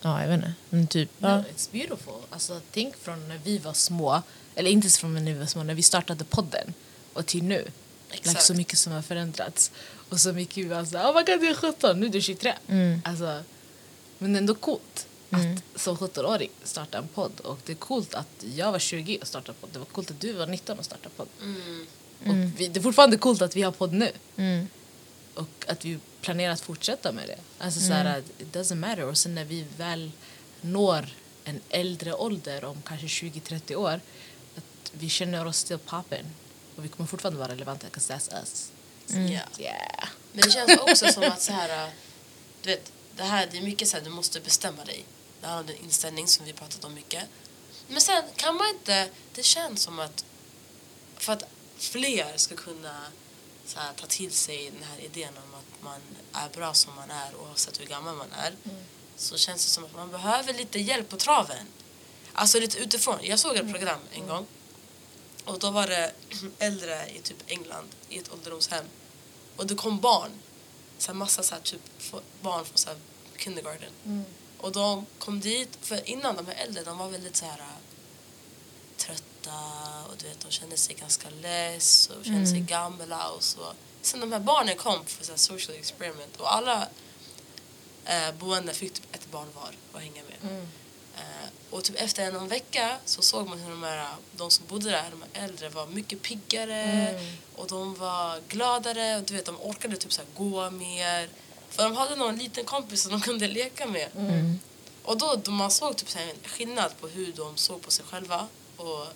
ja 0.00 0.20
jag 0.20 0.28
vet 0.28 0.36
inte, 0.36 0.52
men 0.70 0.86
typ, 0.86 1.10
No, 1.18 1.28
ja. 1.28 1.44
it's 1.54 1.72
beautiful. 1.72 2.14
Alltså, 2.30 2.60
tänk 2.72 2.96
från 2.96 3.28
när 3.28 3.38
vi 3.44 3.58
var 3.58 3.72
små, 3.72 4.22
eller 4.54 4.70
inte 4.70 4.88
från 4.88 5.14
när 5.14 5.32
vi 5.32 5.38
var 5.38 5.46
små, 5.46 5.62
när 5.62 5.74
vi 5.74 5.82
startade 5.82 6.24
podden 6.24 6.74
och 7.12 7.26
till 7.26 7.42
nu. 7.44 7.64
Like, 8.10 8.20
Exakt. 8.28 8.42
så 8.42 8.54
mycket 8.54 8.78
som 8.78 8.92
har 8.92 9.02
förändrats. 9.02 9.70
Och 10.08 10.20
så 10.20 10.32
mycket 10.32 10.56
vi 10.56 10.68
var 10.68 10.84
såhär, 10.84 11.10
oh 11.10 11.14
my 11.14 11.22
god 11.32 11.40
du 11.40 11.48
är 11.48 11.54
17, 11.54 12.00
nu 12.00 12.06
är 12.06 12.10
du 12.10 12.20
23. 12.20 12.54
Mm. 12.68 13.02
Alltså, 13.04 13.42
Men 14.18 14.36
ändå 14.36 14.54
coolt 14.54 15.06
att 15.30 15.80
som 15.80 15.96
17-åring 15.96 16.50
starta 16.64 16.98
en 16.98 17.08
podd. 17.08 17.40
Och 17.40 17.58
det 17.66 17.72
är 17.72 17.76
coolt 17.76 18.14
att 18.14 18.44
jag 18.54 18.72
var 18.72 18.78
20 18.78 19.18
och 19.20 19.26
startade 19.26 19.58
podd. 19.60 19.70
Det 19.72 19.78
var 19.78 19.86
coolt 19.86 20.10
att 20.10 20.20
du 20.20 20.32
var 20.32 20.46
19 20.46 20.78
och 20.78 20.84
startade 20.84 21.14
podd. 21.16 21.28
Mm. 21.42 21.86
Och 22.20 22.60
vi, 22.60 22.68
det 22.68 22.80
är 22.80 22.82
fortfarande 22.82 23.16
coolt 23.16 23.42
att 23.42 23.56
vi 23.56 23.62
har 23.62 23.72
podd 23.72 23.92
nu. 23.92 24.10
Mm. 25.36 25.44
Och 25.44 25.70
att 25.70 25.84
vi 25.84 25.98
planerar 26.20 26.52
att 26.52 26.60
fortsätta 26.60 27.12
med 27.12 27.28
det. 27.28 27.38
Alltså 27.58 27.80
så 27.80 27.92
här, 27.92 28.22
it 28.38 28.56
doesn't 28.56 28.74
matter. 28.74 29.04
Och 29.04 29.18
sen 29.18 29.34
när 29.34 29.44
vi 29.44 29.66
väl 29.76 30.12
når 30.60 31.08
en 31.44 31.60
äldre 31.68 32.14
ålder 32.14 32.64
om 32.64 32.82
kanske 32.82 33.06
20-30 33.06 33.74
år 33.74 34.00
att 34.56 34.92
vi 34.92 35.08
känner 35.08 35.46
oss 35.46 35.56
still 35.56 35.78
poppin. 35.78 36.26
Och 36.76 36.84
vi 36.84 36.88
kommer 36.88 37.06
fortfarande 37.06 37.38
vara 37.38 37.52
relevanta 37.52 37.86
because 37.86 38.14
that's 38.14 38.40
us. 38.40 38.72
Ja. 39.06 39.62
Yeah. 39.64 40.08
Men 40.32 40.42
det 40.42 40.50
känns 40.50 40.78
också 40.80 41.12
som 41.12 41.22
att 41.22 41.42
så 41.42 41.52
här, 41.52 41.90
du 42.62 42.70
vet, 42.70 42.92
det 43.16 43.22
här 43.22 43.48
det 43.50 43.58
är 43.58 43.62
mycket 43.62 43.88
så 43.88 43.96
här, 43.96 44.04
du 44.04 44.10
måste 44.10 44.40
bestämma 44.40 44.84
dig. 44.84 45.04
Det 45.40 45.46
handlar 45.46 45.60
om 45.60 45.66
din 45.66 45.84
inställning 45.84 46.26
som 46.26 46.46
vi 46.46 46.52
pratat 46.52 46.84
om 46.84 46.94
mycket. 46.94 47.24
Men 47.88 48.00
sen 48.00 48.22
kan 48.36 48.56
man 48.56 48.68
inte, 48.68 49.08
det 49.34 49.42
känns 49.42 49.82
som 49.82 49.98
att 49.98 50.24
för 51.16 51.32
att 51.32 51.44
fler 51.78 52.36
ska 52.36 52.56
kunna 52.56 52.96
så 53.70 53.78
här, 53.78 53.92
ta 53.92 54.06
till 54.06 54.32
sig 54.32 54.70
den 54.70 54.82
här 54.82 55.00
idén 55.00 55.34
om 55.36 55.54
att 55.54 55.82
man 55.82 56.00
är 56.32 56.48
bra 56.48 56.74
som 56.74 56.94
man 56.94 57.10
är 57.10 57.36
oavsett 57.36 57.80
hur 57.80 57.86
gammal 57.86 58.16
man 58.16 58.32
är 58.32 58.54
så 59.16 59.36
känns 59.36 59.64
det 59.64 59.70
som 59.70 59.84
att 59.84 59.96
man 59.96 60.10
behöver 60.10 60.52
lite 60.54 60.78
hjälp 60.78 61.08
på 61.08 61.16
traven. 61.16 61.66
Alltså 62.32 62.60
lite 62.60 62.78
utifrån. 62.78 63.18
Jag 63.22 63.38
såg 63.38 63.56
ett 63.56 63.72
program 63.72 64.00
en 64.12 64.26
gång 64.26 64.46
och 65.44 65.58
då 65.58 65.70
var 65.70 65.86
det 65.86 66.12
äldre 66.58 67.08
i 67.08 67.18
typ 67.18 67.36
England 67.46 67.88
i 68.08 68.18
ett 68.18 68.32
ålderdomshem 68.32 68.84
och 69.56 69.66
det 69.66 69.74
kom 69.74 70.00
barn. 70.00 70.30
Så 70.98 71.06
här 71.06 71.14
massa 71.14 71.42
så 71.42 71.54
här, 71.54 71.62
typ 71.62 71.80
barn 72.40 72.64
från 72.64 72.78
så 72.78 72.88
här 72.88 72.98
kindergarten. 73.36 73.92
Och 74.58 74.72
de 74.72 75.06
kom 75.18 75.40
dit, 75.40 75.78
för 75.80 76.08
innan 76.08 76.36
de 76.36 76.46
här 76.46 76.54
äldre, 76.54 76.84
de 76.84 76.98
var 76.98 77.08
väldigt 77.08 77.36
så 77.36 77.44
här 77.44 77.62
trötta 79.42 79.58
och 80.08 80.16
du 80.18 80.28
vet, 80.28 80.40
de 80.40 80.50
kände 80.50 80.76
sig 80.76 80.94
ganska 80.94 81.28
less 81.42 82.10
och 82.18 82.24
kände 82.24 82.46
sig 82.46 82.60
gamla 82.60 83.28
och 83.28 83.42
så. 83.42 83.72
Sen 84.02 84.20
de 84.20 84.32
här 84.32 84.40
barnen 84.40 84.76
kom 84.76 85.04
för 85.06 85.24
så 85.24 85.36
social 85.36 85.76
experiment 85.76 86.36
och 86.36 86.54
alla 86.54 86.88
eh, 88.04 88.34
boende 88.38 88.72
fick 88.72 88.92
typ 88.92 89.14
ett 89.14 89.30
barn 89.30 89.48
var 89.54 89.70
att 89.92 90.02
hänga 90.02 90.22
med. 90.22 90.66
Eh, 91.16 91.48
och 91.70 91.84
typ 91.84 91.96
efter 92.00 92.22
en, 92.22 92.48
vecka 92.48 92.96
så 93.04 93.22
såg 93.22 93.48
man 93.48 93.58
hur 93.58 93.70
de, 93.70 93.82
här, 93.82 94.08
de 94.36 94.50
som 94.50 94.66
bodde 94.68 94.90
där, 94.90 95.10
de 95.10 95.22
här 95.22 95.44
äldre, 95.44 95.68
var 95.68 95.86
mycket 95.86 96.22
piggare 96.22 97.20
och 97.56 97.66
de 97.66 97.94
var 97.94 98.40
gladare 98.48 99.16
och 99.16 99.22
du 99.22 99.34
vet, 99.34 99.46
de 99.46 99.56
orkade 99.60 99.96
typ 99.96 100.12
så 100.12 100.22
gå 100.36 100.70
mer. 100.70 101.28
För 101.70 101.82
de 101.82 101.96
hade 101.96 102.16
någon 102.16 102.36
liten 102.36 102.64
kompis 102.64 103.02
som 103.02 103.12
de 103.12 103.20
kunde 103.20 103.48
leka 103.48 103.86
med. 103.86 104.08
Och 105.02 105.18
då, 105.18 105.40
då 105.44 105.50
man 105.50 105.70
såg 105.70 105.96
typ 105.96 106.08
så 106.08 106.18
här 106.18 106.26
en 106.26 106.50
skillnad 106.50 106.92
på 107.00 107.08
hur 107.08 107.32
de 107.32 107.56
såg 107.56 107.82
på 107.82 107.90
sig 107.90 108.04
själva 108.04 108.48
och 108.76 109.06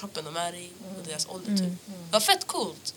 kroppen 0.00 0.24
de 0.24 0.36
är 0.36 0.54
i 0.54 0.70
och 0.98 1.06
deras 1.06 1.28
ålder 1.28 1.56
typ. 1.56 1.72
Det 1.86 2.12
var 2.12 2.20
fett 2.20 2.46
coolt. 2.46 2.94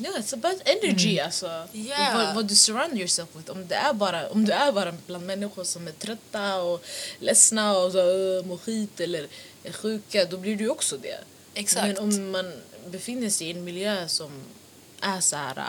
Yeah, 0.00 0.14
it's 0.20 0.34
about 0.34 0.62
energy 0.64 1.18
alltså. 1.20 1.66
Yeah. 1.72 2.16
Vad, 2.16 2.34
vad 2.34 2.46
du 2.48 2.54
surround 2.54 2.98
yourself 2.98 3.28
with. 3.36 3.50
Om, 3.50 3.66
det 3.68 3.74
är 3.74 3.92
bara, 3.92 4.28
om 4.28 4.44
du 4.44 4.52
är 4.52 4.72
bara 4.72 4.94
bland 5.06 5.26
människor 5.26 5.64
som 5.64 5.86
är 5.88 5.92
trötta 5.92 6.62
och 6.62 6.84
ledsna 7.18 7.76
och 7.78 7.92
så, 7.92 7.98
uh, 7.98 8.44
mår 8.46 8.56
skit 8.58 9.00
eller 9.00 9.26
är 9.64 9.72
sjuka, 9.72 10.24
då 10.24 10.36
blir 10.36 10.56
du 10.56 10.68
också 10.68 10.96
det. 10.96 11.18
Exakt. 11.54 11.86
Men 11.86 11.98
om 11.98 12.30
man 12.30 12.52
befinner 12.86 13.30
sig 13.30 13.46
i 13.46 13.50
en 13.50 13.64
miljö 13.64 14.08
som 14.08 14.30
är 15.00 15.20
så 15.20 15.36
här 15.36 15.58
uh, 15.58 15.64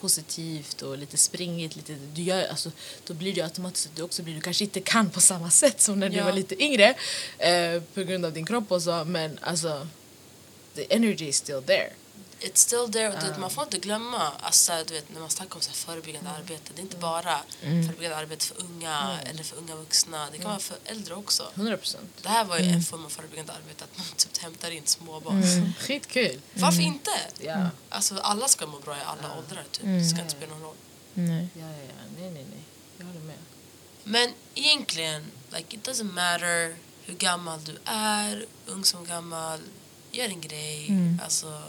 positivt 0.00 0.82
och 0.82 0.98
lite 0.98 1.16
springigt, 1.16 1.76
lite, 1.76 1.92
du 2.14 2.22
gör, 2.22 2.48
alltså, 2.48 2.70
då 3.06 3.14
blir 3.14 3.34
det 3.34 3.42
automatiskt 3.42 3.86
att 3.86 3.96
du 3.96 4.02
också 4.02 4.22
blir, 4.22 4.34
du 4.34 4.40
kanske 4.40 4.64
inte 4.64 4.80
kan 4.80 5.10
på 5.10 5.20
samma 5.20 5.50
sätt 5.50 5.80
som 5.80 6.00
när 6.00 6.08
du 6.08 6.16
Ja. 6.16 6.24
var 6.24 6.32
lite 6.32 6.62
yngre 6.62 6.94
eh, 7.38 7.82
på 7.94 8.02
grund 8.02 8.24
av 8.24 8.32
din 8.32 8.46
kropp 8.46 8.72
och 8.72 8.82
så, 8.82 9.04
men 9.04 9.38
alltså 9.42 9.86
the 10.74 10.94
energy 10.94 11.28
is 11.28 11.36
still 11.36 11.62
there. 11.62 11.90
It's 12.40 12.60
still 12.60 12.92
there. 12.92 13.10
Vet, 13.10 13.38
man 13.38 13.50
får 13.50 13.64
inte 13.64 13.78
glömma, 13.78 14.32
alltså, 14.40 14.72
du 14.86 14.94
vet, 14.94 15.12
när 15.12 15.20
man 15.20 15.30
snackar 15.30 15.54
om 15.54 15.60
så 15.60 15.70
här 15.70 15.76
förebyggande 15.76 16.30
arbete, 16.30 16.72
det 16.74 16.80
är 16.80 16.82
inte 16.82 16.96
bara 16.96 17.40
förebyggande 17.60 18.16
arbete 18.16 18.44
för 18.46 18.60
unga 18.60 19.18
eller 19.24 19.42
för 19.42 19.56
unga 19.56 19.76
vuxna, 19.76 20.28
det 20.32 20.38
kan 20.38 20.50
vara 20.50 20.58
för 20.58 20.76
äldre 20.84 21.14
också. 21.14 21.50
100 21.54 21.76
procent. 21.76 22.10
Det 22.22 22.28
här 22.28 22.44
var 22.44 22.58
ju 22.58 22.70
en 22.70 22.82
form 22.82 23.04
av 23.04 23.08
förebyggande 23.08 23.52
arbete, 23.52 23.84
att 23.84 23.98
man 23.98 24.06
typ 24.16 24.38
hämtar 24.38 24.70
in 24.70 24.86
småbarn. 24.86 25.72
Skitkul. 25.78 26.40
Varför 26.54 26.82
inte? 26.82 27.10
Ja. 27.38 27.70
Alltså 27.88 28.18
alla 28.18 28.48
ska 28.48 28.66
må 28.66 28.78
bra 28.78 28.96
i 28.96 29.00
alla 29.06 29.38
åldrar 29.38 29.64
typ, 29.70 29.84
det 29.84 30.04
ska 30.04 30.20
inte 30.20 30.32
spela 30.32 30.52
någon 30.52 30.62
roll. 30.62 30.76
Nej. 31.14 31.48
Ja, 31.54 31.60
ja, 31.60 31.82
ja. 31.88 32.20
Nej, 32.20 32.30
nej, 32.30 32.46
nej. 32.50 32.62
Jag 32.98 33.06
håller 33.06 33.20
med. 33.20 33.38
Men 34.04 34.30
egentligen, 34.54 35.24
like, 35.50 35.76
it 35.76 35.88
doesn't 35.88 36.12
matter 36.12 36.76
hur 37.04 37.14
gammal 37.14 37.64
du 37.64 37.78
är, 37.84 38.46
ung 38.66 38.84
som 38.84 39.04
gammal, 39.04 39.60
gör 40.12 40.28
en 40.28 40.40
grej. 40.40 40.92
Alltså, 41.22 41.62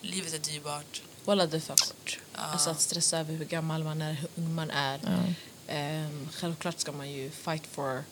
livet 0.00 0.34
är 0.34 0.38
dyrbart. 0.38 1.02
Walla, 1.24 1.46
det 1.46 1.56
är 1.56 1.60
för 1.60 1.76
kort. 1.76 2.18
Ja. 2.32 2.38
Alltså 2.38 2.70
att 2.70 2.80
stressa 2.80 3.18
över 3.18 3.34
hur 3.34 3.44
gammal 3.44 3.84
man 3.84 4.02
är, 4.02 4.12
hur 4.12 4.28
ung 4.36 4.54
man 4.54 4.70
är. 4.70 5.00
Ja. 5.02 5.34
Ehm, 5.72 6.28
självklart 6.32 6.80
ska 6.80 6.92
man 6.92 7.10
ju 7.10 7.30
fight 7.30 7.66
for 7.66 8.04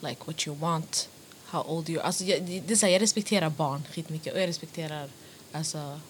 like 0.00 0.20
what 0.24 0.46
you 0.46 0.56
want, 0.56 1.08
how 1.44 1.62
old 1.62 1.88
you 1.88 1.98
are. 1.98 2.06
Alltså, 2.06 2.24
jag, 2.24 2.42
det, 2.42 2.70
är 2.70 2.76
så 2.76 2.86
här, 2.86 2.92
jag 2.92 3.02
respekterar 3.02 3.50
barn 3.50 3.82
skitmycket 3.92 4.32
och 4.32 4.40
jag 4.40 4.48
respekterar 4.48 5.10
alltså, 5.52 6.00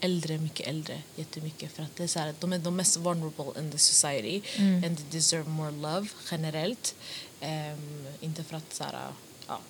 äldre, 0.00 0.38
mycket 0.38 0.66
äldre 0.66 1.02
jättemycket 1.16 1.72
för 1.72 1.82
att 1.82 1.96
det 1.96 2.02
är 2.02 2.06
så 2.06 2.18
här, 2.18 2.34
de 2.40 2.52
är 2.52 2.58
de 2.58 2.76
mest 2.76 2.96
vulnerable 2.96 3.60
in 3.60 3.70
the 3.70 3.78
society 3.78 4.42
and 4.58 4.96
they 4.96 5.06
deserve 5.10 5.48
more 5.48 5.70
love 5.70 6.08
generellt. 6.30 6.94
Ehm, 7.40 8.06
inte 8.20 8.44
för 8.44 8.56
att 8.56 8.74
så 8.74 8.84
här, 8.84 9.12
ja, 9.46 9.60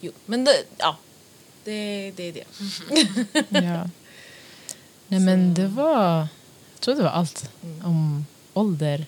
jo, 0.00 0.12
men 0.26 0.44
det, 0.44 0.64
ja, 0.78 0.96
det, 1.64 2.12
det 2.16 2.22
är 2.28 2.32
det. 2.32 2.44
Ja. 3.66 3.88
Nej 5.08 5.20
men 5.20 5.54
det 5.54 5.66
var, 5.66 6.18
jag 6.72 6.80
tror 6.80 6.94
det 6.94 7.02
var 7.02 7.10
allt 7.10 7.50
om 7.82 8.26
ålder 8.54 9.06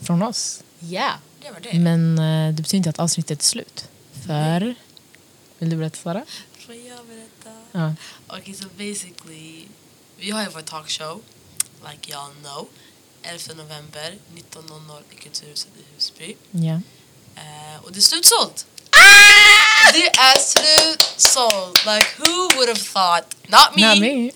från 0.00 0.22
oss. 0.22 0.62
Ja. 0.78 1.10
Det 1.42 1.50
var 1.50 1.60
det. 1.60 1.78
Men 1.78 2.18
eh, 2.18 2.54
det 2.54 2.62
betyder 2.62 2.76
inte 2.76 2.90
att 2.90 2.98
avsnittet 2.98 3.40
är 3.40 3.44
slut. 3.44 3.88
För, 4.26 4.74
vill 5.58 5.70
du 5.70 5.76
berätta 5.76 5.96
Sara? 5.96 6.24
Får 6.58 6.74
jag 6.74 7.06
berätta? 7.06 7.56
Ja. 7.72 7.94
Okej, 8.26 8.54
så 8.54 8.64
basically, 8.78 9.64
vi 10.18 10.30
har 10.30 10.42
ju 10.42 10.48
vår 10.48 10.60
talkshow, 10.60 11.20
like 11.90 12.12
y'all 12.12 12.32
know, 12.42 12.68
11 13.22 13.54
november 13.54 14.14
19.00 14.34 15.00
i 15.12 15.14
Kulturhuset 15.22 15.70
i 15.78 15.94
Husby. 15.94 16.36
ja. 16.50 16.80
Eh, 17.36 17.82
och 17.84 17.92
det 17.92 17.98
är 17.98 18.00
slutsålt! 18.00 18.66
Det 19.92 20.06
är 20.06 20.38
slutsålt! 20.38 21.86
Like 21.86 22.06
who 22.18 22.56
would 22.56 22.68
have 22.68 22.80
thought? 22.80 23.36
Not 23.48 23.76
me! 23.76 23.88
Not 23.88 23.98
me. 24.00 24.30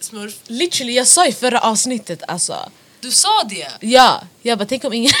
Smurf, 0.00 0.34
Literally, 0.46 0.92
jag 0.96 1.06
sa 1.06 1.26
i 1.26 1.32
förra 1.32 1.60
avsnittet 1.60 2.22
alltså. 2.28 2.70
du 3.00 3.10
sa 3.10 3.42
det! 3.48 3.68
Ja, 3.80 4.22
jag 4.42 4.58
bara 4.58 4.66
tänk 4.66 4.84
om 4.84 4.92
ingen 4.92 5.12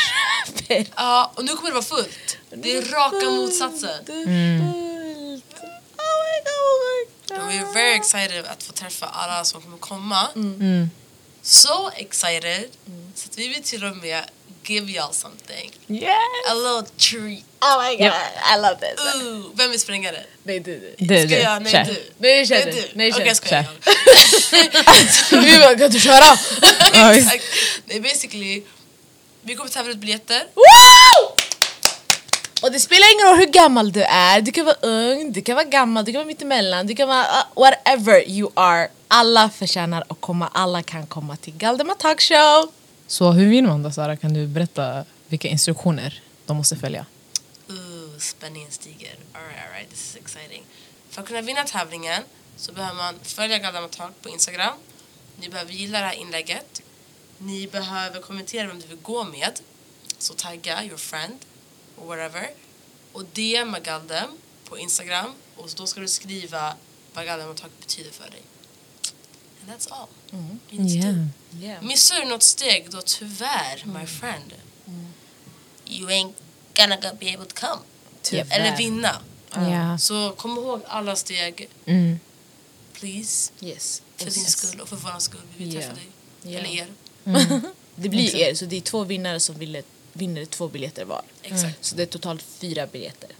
köper. 0.46 0.86
Ja, 0.96 1.32
och 1.34 1.44
nu 1.44 1.52
kommer 1.52 1.68
det 1.70 1.74
vara 1.74 1.84
fullt. 1.84 2.36
Det 2.50 2.76
är 2.76 2.82
raka 2.82 3.30
motsatsen. 3.30 4.04
Det 4.06 4.12
är 4.12 4.24
fullt. 4.58 5.62
Oh 5.98 6.16
my 6.22 6.38
god, 6.44 6.62
oh 6.62 6.78
my 6.86 7.36
And 7.36 7.42
god. 7.42 7.52
we're 7.68 7.74
very 7.74 7.96
excited 7.96 8.44
att 8.46 8.62
få 8.62 8.72
träffa 8.72 9.06
alla 9.06 9.44
som 9.44 9.62
kommer 9.62 9.78
komma. 9.78 10.28
Mm. 10.34 10.90
So 11.46 11.90
excited 11.96 12.70
så 13.14 13.28
att 13.30 13.38
vi 13.38 13.48
vill 13.48 13.62
till 13.62 13.84
och 13.84 13.96
med 13.96 14.24
give 14.64 14.86
y'all 14.86 15.12
something. 15.12 15.70
Yes! 15.88 16.10
A 16.50 16.54
little 16.54 16.82
treat. 16.96 17.44
Oh 17.60 17.82
my 17.82 17.96
god, 17.96 18.06
Yep. 18.06 18.14
I 18.54 18.56
love 18.56 18.76
this. 18.80 19.00
Ooh, 19.14 19.44
vem 19.54 19.70
vill 19.70 19.80
spränga 19.80 20.12
det? 20.12 20.24
Nej, 20.42 20.60
du, 20.60 20.94
du. 20.98 21.26
Ska 21.28 21.40
jag? 21.40 21.62
Nej, 21.62 21.72
Kör. 21.72 21.84
du. 21.84 22.12
Nej, 22.18 22.46
kör 22.46 22.66
du. 22.66 22.88
Nej, 22.94 23.12
kör. 23.12 23.18
Okej, 23.18 23.28
jag 23.28 23.36
skojar. 23.36 23.64
Kör. 25.30 25.40
Vi 25.40 25.58
bara, 25.58 25.78
kan 25.78 25.90
du 25.90 26.00
köra? 26.00 26.38
Exakt. 27.14 27.44
Nej, 27.84 28.00
basically, 28.00 28.62
vi 29.42 29.54
kommer 29.54 29.70
tävla 29.70 29.92
ut 29.92 29.98
biljetter. 29.98 30.46
Woo! 30.54 31.36
Och 32.62 32.72
det 32.72 32.80
spelar 32.80 33.12
ingen 33.14 33.26
roll 33.26 33.38
hur 33.38 33.52
gammal 33.52 33.92
du 33.92 34.02
är, 34.02 34.40
du 34.40 34.52
kan 34.52 34.64
vara 34.64 34.76
ung, 34.82 35.32
du 35.32 35.42
kan 35.42 35.54
vara 35.54 35.64
gammal, 35.64 36.04
du 36.04 36.12
kan 36.12 36.18
vara 36.18 36.26
mittemellan, 36.26 36.86
du 36.86 36.94
kan 36.94 37.08
vara 37.08 37.22
uh, 37.22 37.44
whatever 37.54 38.28
you 38.28 38.50
are. 38.54 38.88
Alla 39.08 39.50
förtjänar 39.50 40.04
att 40.08 40.20
komma, 40.20 40.50
alla 40.52 40.82
kan 40.82 41.06
komma 41.06 41.36
till 41.36 41.56
Galdemar 41.56 41.94
Talk 41.94 42.20
Show. 42.20 42.72
Så 43.06 43.32
hur 43.32 43.50
vinner 43.50 43.68
man 43.68 43.82
då 43.82 43.90
Sara? 43.90 44.16
Kan 44.16 44.34
du 44.34 44.46
berätta 44.46 45.04
vilka 45.28 45.48
instruktioner 45.48 46.22
de 46.46 46.56
måste 46.56 46.76
följa? 46.76 47.06
Ooh, 47.68 48.18
spänningen 48.18 48.70
stiger. 48.70 49.14
Alright, 49.32 49.58
alright, 49.68 49.90
this 49.90 50.00
is 50.00 50.16
exciting. 50.16 50.62
För 51.10 51.22
att 51.22 51.28
kunna 51.28 51.40
vinna 51.40 51.64
tävlingen 51.64 52.22
så 52.56 52.72
behöver 52.72 52.96
man 52.96 53.14
följa 53.22 53.58
Galdemar 53.58 53.88
Talk 53.88 54.22
på 54.22 54.28
Instagram. 54.28 54.74
Ni 55.40 55.48
behöver 55.48 55.72
gilla 55.72 56.00
det 56.00 56.06
här 56.06 56.14
inlägget. 56.14 56.82
Ni 57.38 57.66
behöver 57.66 58.20
kommentera 58.20 58.66
vem 58.66 58.80
du 58.80 58.86
vill 58.86 58.98
gå 59.02 59.24
med. 59.24 59.60
Så 60.18 60.34
tagga 60.34 60.84
your 60.84 60.96
friend 60.96 61.38
or 61.96 62.06
whatever. 62.06 62.50
Och 63.12 63.24
DMa 63.24 63.78
Galdem 63.80 64.30
på 64.68 64.78
Instagram. 64.78 65.32
Och 65.56 65.70
då 65.76 65.86
ska 65.86 66.00
du 66.00 66.08
skriva 66.08 66.74
vad 67.14 67.24
Galdemar 67.26 67.54
Talk 67.54 67.70
betyder 67.80 68.10
för 68.10 68.30
dig. 68.30 68.42
And 69.62 69.70
that's 69.80 69.92
all. 69.92 70.06
Do. 70.70 70.82
Yeah. 70.82 71.16
Yeah. 71.62 71.82
Missar 71.84 72.20
du 72.20 72.24
något 72.24 72.42
steg 72.42 72.90
då 72.90 73.02
tyvärr, 73.02 73.84
my 74.00 74.06
friend, 74.06 74.52
you 75.86 76.08
ain't 76.10 76.32
gonna 76.76 76.96
go- 76.96 77.16
be 77.20 77.34
able 77.34 77.46
to 77.46 77.54
come. 77.66 77.82
Tyvärr. 78.22 78.46
Eller 78.60 78.76
vinna. 78.76 79.22
Ja. 79.54 79.98
Så 79.98 80.32
kom 80.36 80.50
ihåg 80.58 80.80
alla 80.86 81.16
steg, 81.16 81.68
Mm. 81.84 82.18
please. 82.92 83.52
Yes. 83.60 84.02
För 84.16 84.26
Och 84.26 84.32
din 84.32 84.44
skull 84.44 84.80
och 84.80 84.88
för 84.88 84.96
vår 84.96 85.18
skull. 85.18 85.40
Vi 85.56 85.64
vill 85.64 85.74
Ja. 85.74 85.80
träffa 85.80 85.94
dig. 85.94 86.56
Eller 86.56 86.68
er. 86.70 86.88
Det 87.98 88.08
blir 88.08 88.36
er, 88.36 88.54
så 88.54 88.64
det 88.64 88.76
är 88.76 88.80
två 88.80 89.04
vinnare 89.04 89.40
som 89.40 89.58
vinner, 89.58 89.82
vinner 90.16 90.44
två 90.44 90.68
biljetter 90.68 91.04
var. 91.04 91.22
Exakt. 91.42 91.84
Så 91.84 91.96
det 91.96 92.02
är 92.02 92.06
totalt 92.06 92.42
fyra 92.42 92.86
biljetter. 92.86 93.30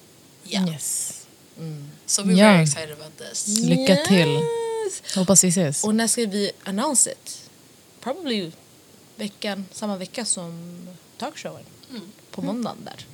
Ja. 0.43 0.69
Yes. 0.73 1.13
So 2.07 2.23
we're 2.23 2.33
Ja. 2.33 2.47
very 2.53 2.63
excited 2.63 2.93
about 2.93 3.19
this. 3.19 3.61
Lycka 3.61 3.97
till. 3.97 4.29
Yes. 4.29 5.15
Hoppas 5.17 5.45
vi 5.45 5.49
ses. 5.49 5.85
Och 5.85 5.95
när 5.95 6.07
ska 6.07 6.27
vi 6.27 6.51
announce 6.65 7.11
it? 7.11 7.51
Probably 8.01 8.53
veckan, 9.17 9.65
samma 9.73 9.97
vecka 9.97 10.25
som 10.25 10.79
talkshowen. 11.19 11.65
På 12.31 12.43
måndagen 12.43 12.77
där. 12.85 13.07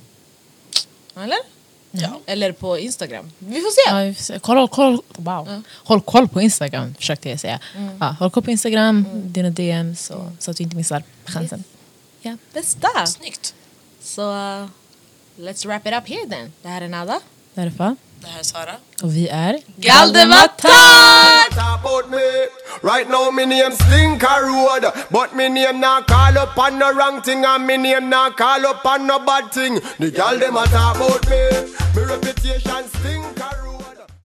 Eller? 1.23 1.37
Ja. 1.91 2.19
Eller 2.25 2.51
på 2.51 2.79
Instagram. 2.79 3.31
Vi 3.39 3.61
får 3.61 3.71
se. 3.71 3.95
Ja, 3.95 4.03
vi 4.05 4.13
får 4.15 4.23
se. 4.23 4.39
koll, 4.39 4.67
koll, 4.67 5.01
wow. 5.15 5.61
håll 5.69 6.01
koll 6.01 6.27
på 6.27 6.41
Instagram 6.41 6.95
försökte 6.95 7.29
jag 7.29 7.39
säga. 7.39 7.59
Ja, 7.99 8.15
håll 8.19 8.31
koll 8.31 8.43
på 8.43 8.51
Instagram, 8.51 9.05
dina 9.13 9.49
DM 9.49 9.95
så, 9.95 10.31
så 10.39 10.51
att 10.51 10.57
du 10.57 10.63
inte 10.63 10.75
missar 10.75 11.03
chansen. 11.25 11.63
Ja. 12.25 12.37
Bästa! 12.53 13.05
Snyggt. 13.05 13.53
Så 14.01 14.31
uh, 14.31 14.67
let's 15.37 15.65
wrap 15.65 15.87
it 15.87 15.93
up 15.93 16.07
here 16.07 16.29
then. 16.29 16.51
Det 16.61 16.67
här 16.69 16.81
är 16.81 16.87
Nada. 16.87 17.19
Det 17.53 17.61
här 17.61 17.67
är 18.39 18.43
Sara. 18.43 18.75
Och 19.03 19.15
vi 19.15 19.27
är 19.27 19.59
Galdematat! 19.75 20.61
Talk 20.61 21.79
about 21.79 22.09
me. 22.09 22.17
Right 22.81 23.09
now, 23.09 23.31
me 23.33 23.45
name 23.45 23.75
Slinker 23.75 24.41
Road, 24.47 24.93
but 25.09 25.35
me 25.35 25.49
name 25.49 25.79
not 25.79 26.07
call 26.07 26.37
up 26.37 26.57
on 26.57 26.79
no 26.79 26.91
wrong 26.93 27.21
thing, 27.21 27.45
and 27.45 27.67
me 27.67 27.77
name 27.77 28.09
not 28.09 28.37
call 28.37 28.65
up 28.65 28.85
on 28.85 29.07
no 29.07 29.19
bad 29.19 29.51
thing. 29.51 29.79
The 29.99 30.11
gal 30.11 30.39
dem 30.39 30.57
a 30.57 30.65
talk 30.65 30.95
about 30.95 31.29
me. 31.29 31.41
Me 31.95 32.01
reputation 32.05 32.83
stink. 32.89 33.22